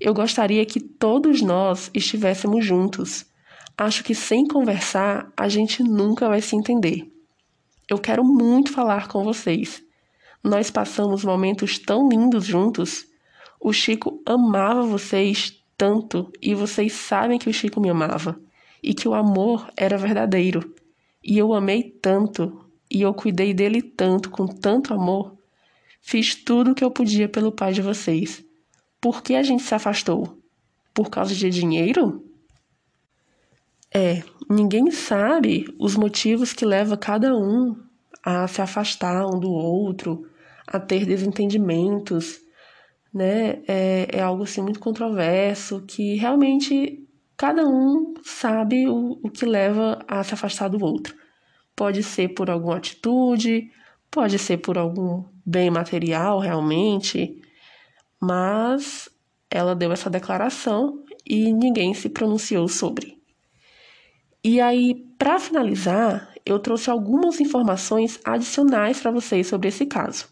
Eu 0.00 0.14
gostaria 0.14 0.64
que 0.64 0.80
todos 0.80 1.42
nós 1.42 1.90
estivéssemos 1.92 2.64
juntos. 2.64 3.26
Acho 3.76 4.02
que 4.02 4.14
sem 4.14 4.46
conversar 4.46 5.30
a 5.36 5.48
gente 5.48 5.82
nunca 5.82 6.28
vai 6.28 6.40
se 6.40 6.56
entender. 6.56 7.10
Eu 7.88 7.98
quero 7.98 8.24
muito 8.24 8.72
falar 8.72 9.08
com 9.08 9.22
vocês. 9.22 9.82
Nós 10.42 10.70
passamos 10.70 11.24
momentos 11.24 11.78
tão 11.78 12.08
lindos 12.08 12.46
juntos. 12.46 13.04
O 13.60 13.72
Chico 13.72 14.22
amava 14.24 14.82
vocês 14.82 15.59
tanto 15.80 16.30
e 16.42 16.54
vocês 16.54 16.92
sabem 16.92 17.38
que 17.38 17.48
o 17.48 17.54
Chico 17.54 17.80
me 17.80 17.88
amava 17.88 18.38
e 18.82 18.92
que 18.92 19.08
o 19.08 19.14
amor 19.14 19.66
era 19.74 19.96
verdadeiro. 19.96 20.74
E 21.24 21.38
eu 21.38 21.54
amei 21.54 21.82
tanto 22.02 22.66
e 22.90 23.00
eu 23.00 23.14
cuidei 23.14 23.54
dele 23.54 23.80
tanto, 23.80 24.28
com 24.28 24.46
tanto 24.46 24.92
amor. 24.92 25.38
Fiz 26.02 26.34
tudo 26.34 26.72
o 26.72 26.74
que 26.74 26.84
eu 26.84 26.90
podia 26.90 27.30
pelo 27.30 27.50
pai 27.50 27.72
de 27.72 27.80
vocês. 27.80 28.44
Por 29.00 29.22
que 29.22 29.34
a 29.34 29.42
gente 29.42 29.62
se 29.62 29.74
afastou? 29.74 30.38
Por 30.92 31.08
causa 31.08 31.34
de 31.34 31.48
dinheiro? 31.48 32.26
É, 33.90 34.22
ninguém 34.50 34.90
sabe 34.90 35.64
os 35.78 35.96
motivos 35.96 36.52
que 36.52 36.66
levam 36.66 36.98
cada 36.98 37.34
um 37.34 37.74
a 38.22 38.46
se 38.46 38.60
afastar 38.60 39.24
um 39.26 39.40
do 39.40 39.50
outro, 39.50 40.28
a 40.66 40.78
ter 40.78 41.06
desentendimentos, 41.06 42.38
né? 43.12 43.62
É, 43.66 44.08
é 44.12 44.20
algo 44.20 44.44
assim 44.44 44.62
muito 44.62 44.80
controverso 44.80 45.82
que 45.86 46.16
realmente 46.16 47.06
cada 47.36 47.66
um 47.66 48.14
sabe 48.22 48.88
o, 48.88 49.18
o 49.22 49.30
que 49.30 49.46
leva 49.46 49.98
a 50.06 50.22
se 50.22 50.34
afastar 50.34 50.68
do 50.68 50.84
outro. 50.84 51.14
Pode 51.74 52.02
ser 52.02 52.28
por 52.28 52.50
alguma 52.50 52.76
atitude, 52.76 53.70
pode 54.10 54.38
ser 54.38 54.58
por 54.58 54.76
algum 54.76 55.24
bem 55.44 55.70
material 55.70 56.38
realmente, 56.38 57.40
mas 58.20 59.08
ela 59.50 59.74
deu 59.74 59.90
essa 59.90 60.10
declaração 60.10 61.02
e 61.26 61.52
ninguém 61.52 61.94
se 61.94 62.08
pronunciou 62.08 62.68
sobre. 62.68 63.18
E 64.42 64.60
aí, 64.60 64.94
para 65.18 65.38
finalizar, 65.38 66.32
eu 66.46 66.58
trouxe 66.58 66.90
algumas 66.90 67.40
informações 67.40 68.18
adicionais 68.24 69.00
para 69.00 69.10
vocês 69.10 69.46
sobre 69.46 69.68
esse 69.68 69.86
caso. 69.86 70.28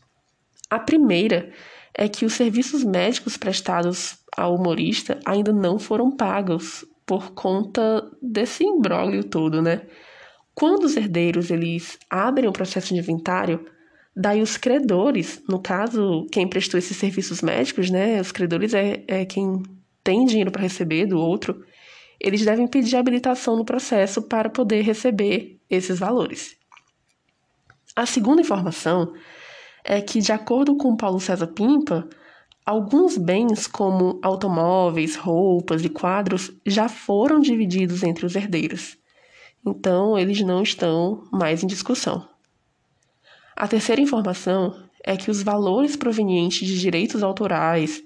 A 0.71 0.79
primeira 0.79 1.53
é 1.95 2.09
que 2.09 2.25
os 2.25 2.35
serviços 2.35 2.85
médicos 2.85 3.37
prestados 3.37 4.19
ao 4.37 4.55
humorista 4.55 5.19
ainda 5.25 5.53
não 5.53 5.79
foram 5.79 6.11
pagos 6.11 6.85
por 7.05 7.33
conta 7.33 8.09
desse 8.23 8.65
imbróglio 8.65 9.25
todo, 9.25 9.63
né? 9.63 9.83
Quando 10.55 10.85
os 10.85 10.97
herdeiros 10.97 11.51
eles 11.51 11.99
abrem 12.11 12.49
o 12.49 12.53
processo 12.53 12.89
de 12.93 13.01
inventário, 13.01 13.65
daí 14.15 14.43
os 14.43 14.57
credores, 14.57 15.43
no 15.49 15.61
caso, 15.61 16.27
quem 16.33 16.49
prestou 16.49 16.77
esses 16.79 16.97
serviços 16.97 17.41
médicos, 17.41 17.91
né? 17.91 18.21
Os 18.21 18.33
credores 18.33 18.75
é, 18.75 19.03
é 19.07 19.25
quem 19.25 19.63
tem 20.03 20.25
dinheiro 20.25 20.51
para 20.51 20.63
receber 20.63 21.07
do 21.07 21.19
outro, 21.19 21.65
eles 22.21 22.45
devem 22.45 22.67
pedir 22.67 22.97
habilitação 22.97 23.57
no 23.57 23.65
processo 23.65 24.23
para 24.23 24.51
poder 24.51 24.83
receber 24.83 25.59
esses 25.71 25.99
valores. 25.99 26.57
A 27.95 28.07
segunda 28.07 28.41
informação 28.41 29.15
é 29.91 30.03
que, 30.03 30.21
de 30.21 30.31
acordo 30.33 30.77
com 30.77 30.95
Paulo 30.95 31.19
César 31.19 31.47
Pimpa, 31.47 32.07
alguns 32.65 33.17
bens, 33.17 33.67
como 33.67 34.21
automóveis, 34.23 35.17
roupas 35.17 35.83
e 35.83 35.89
quadros, 35.89 36.53
já 36.67 36.91
foram 36.91 37.41
divididos 37.41 38.03
entre 38.03 38.27
os 38.27 38.37
herdeiros. 38.37 38.99
Então, 39.67 40.19
eles 40.19 40.43
não 40.43 40.63
estão 40.63 41.27
mais 41.33 41.65
em 41.65 41.67
discussão. 41.67 42.29
A 43.57 43.67
terceira 43.67 44.03
informação 44.03 44.79
é 45.03 45.17
que 45.17 45.31
os 45.31 45.43
valores 45.43 45.97
provenientes 45.97 46.69
de 46.69 46.79
direitos 46.79 47.23
autorais 47.23 48.03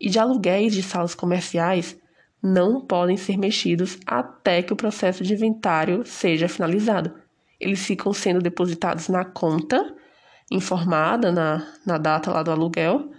e 0.00 0.08
de 0.08 0.18
aluguéis 0.18 0.72
de 0.72 0.82
salas 0.82 1.14
comerciais 1.14 1.94
não 2.42 2.80
podem 2.80 3.18
ser 3.18 3.36
mexidos 3.36 3.98
até 4.06 4.62
que 4.62 4.72
o 4.72 4.76
processo 4.76 5.22
de 5.22 5.34
inventário 5.34 6.06
seja 6.06 6.48
finalizado. 6.48 7.12
Eles 7.60 7.84
ficam 7.84 8.14
sendo 8.14 8.40
depositados 8.40 9.08
na 9.08 9.26
conta 9.26 9.94
informada 10.50 11.30
na, 11.30 11.66
na 11.84 11.98
data 11.98 12.30
lá 12.30 12.42
do 12.42 12.50
aluguel, 12.50 13.10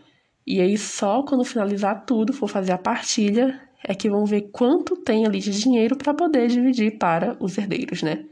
e 0.45 0.59
aí 0.61 0.77
só 0.77 1.23
quando 1.23 1.45
finalizar 1.45 2.05
tudo, 2.05 2.33
for 2.33 2.47
fazer 2.47 2.71
a 2.71 2.77
partilha, 2.77 3.61
é 3.83 3.93
que 3.93 4.09
vão 4.09 4.25
ver 4.25 4.49
quanto 4.51 4.95
tem 4.95 5.25
ali 5.25 5.39
de 5.39 5.51
dinheiro 5.51 5.95
para 5.95 6.13
poder 6.13 6.47
dividir 6.47 6.97
para 6.97 7.37
os 7.39 7.57
herdeiros, 7.57 8.01
né? 8.01 8.25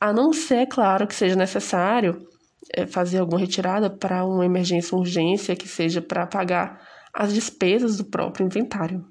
A 0.00 0.12
não 0.12 0.32
ser, 0.32 0.66
claro, 0.66 1.06
que 1.06 1.14
seja 1.14 1.36
necessário 1.36 2.26
é, 2.74 2.86
fazer 2.86 3.18
alguma 3.18 3.38
retirada 3.38 3.88
para 3.90 4.24
uma 4.24 4.44
emergência 4.44 4.96
urgência, 4.96 5.54
que 5.54 5.68
seja 5.68 6.00
para 6.00 6.26
pagar 6.26 6.80
as 7.12 7.32
despesas 7.32 7.96
do 7.96 8.04
próprio 8.04 8.46
inventário. 8.46 9.04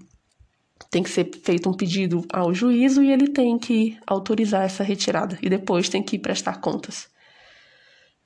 Tem 0.92 1.02
que 1.02 1.10
ser 1.10 1.30
feito 1.44 1.70
um 1.70 1.74
pedido 1.74 2.24
ao 2.32 2.54
juízo 2.54 3.02
e 3.02 3.12
ele 3.12 3.30
tem 3.30 3.58
que 3.58 3.98
autorizar 4.06 4.64
essa 4.64 4.84
retirada. 4.84 5.38
E 5.42 5.50
depois 5.50 5.90
tem 5.90 6.04
que 6.04 6.20
prestar 6.20 6.60
contas 6.60 7.08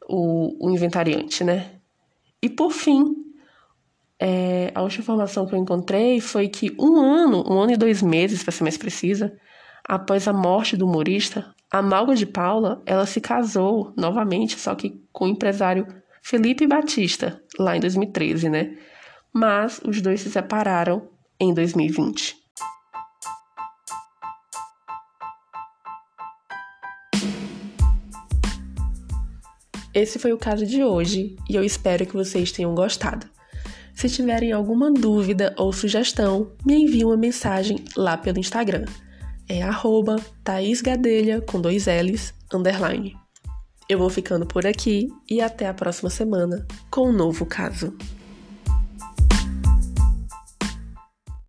o, 0.10 0.68
o 0.68 0.72
inventariante, 0.72 1.44
né? 1.44 1.72
E 2.42 2.50
por 2.50 2.72
fim, 2.72 3.16
é, 4.20 4.72
a 4.74 4.82
última 4.82 5.04
informação 5.04 5.46
que 5.46 5.54
eu 5.54 5.60
encontrei 5.60 6.20
foi 6.20 6.50
que 6.50 6.76
um 6.80 7.00
ano, 7.00 7.44
um 7.50 7.60
ano 7.60 7.74
e 7.74 7.78
dois 7.78 8.02
meses, 8.02 8.44
para 8.44 8.52
ser 8.52 8.64
mais 8.64 8.78
precisa, 8.78 9.38
após 9.88 10.28
a 10.28 10.34
morte 10.34 10.76
do 10.76 10.86
humorista, 10.86 11.54
a 11.72 11.82
Malga 11.82 12.16
de 12.16 12.26
Paula, 12.26 12.82
ela 12.86 13.06
se 13.06 13.22
casou 13.22 13.94
novamente, 13.96 14.60
só 14.60 14.74
que 14.74 15.00
com 15.12 15.26
o 15.26 15.30
empresário 15.30 15.86
Felipe 16.22 16.66
Batista, 16.66 17.42
lá 17.58 17.78
em 17.78 17.80
2013, 17.80 18.50
né? 18.50 18.76
Mas 19.32 19.80
os 19.86 20.02
dois 20.02 20.22
se 20.22 20.32
separaram 20.32 21.08
em 21.40 21.54
2020. 21.54 22.39
Esse 30.00 30.18
foi 30.18 30.32
o 30.32 30.38
caso 30.38 30.66
de 30.66 30.82
hoje 30.82 31.36
e 31.50 31.56
eu 31.58 31.62
espero 31.62 32.06
que 32.06 32.14
vocês 32.14 32.54
tenham 32.54 32.74
gostado. 32.74 33.28
Se 33.94 34.08
tiverem 34.08 34.54
alguma 34.54 34.90
dúvida 34.90 35.54
ou 35.58 35.74
sugestão, 35.74 36.54
me 36.66 36.74
envie 36.84 37.04
uma 37.04 37.18
mensagem 37.18 37.84
lá 37.98 38.16
pelo 38.16 38.40
Instagram. 38.40 38.86
É 39.46 39.62
arroba 39.62 40.16
Gadelha, 40.82 41.42
com 41.42 41.60
dois 41.60 41.86
L's, 41.88 42.34
underline. 42.54 43.14
Eu 43.90 44.00
vou 44.00 44.10
ficando 44.10 44.46
por 44.46 44.66
aqui 44.66 45.10
e 45.30 45.42
até 45.42 45.68
a 45.68 45.74
próxima 45.74 46.10
semana 46.10 46.66
com 46.90 47.10
um 47.10 47.14
novo 47.14 47.46
caso. 47.46 47.94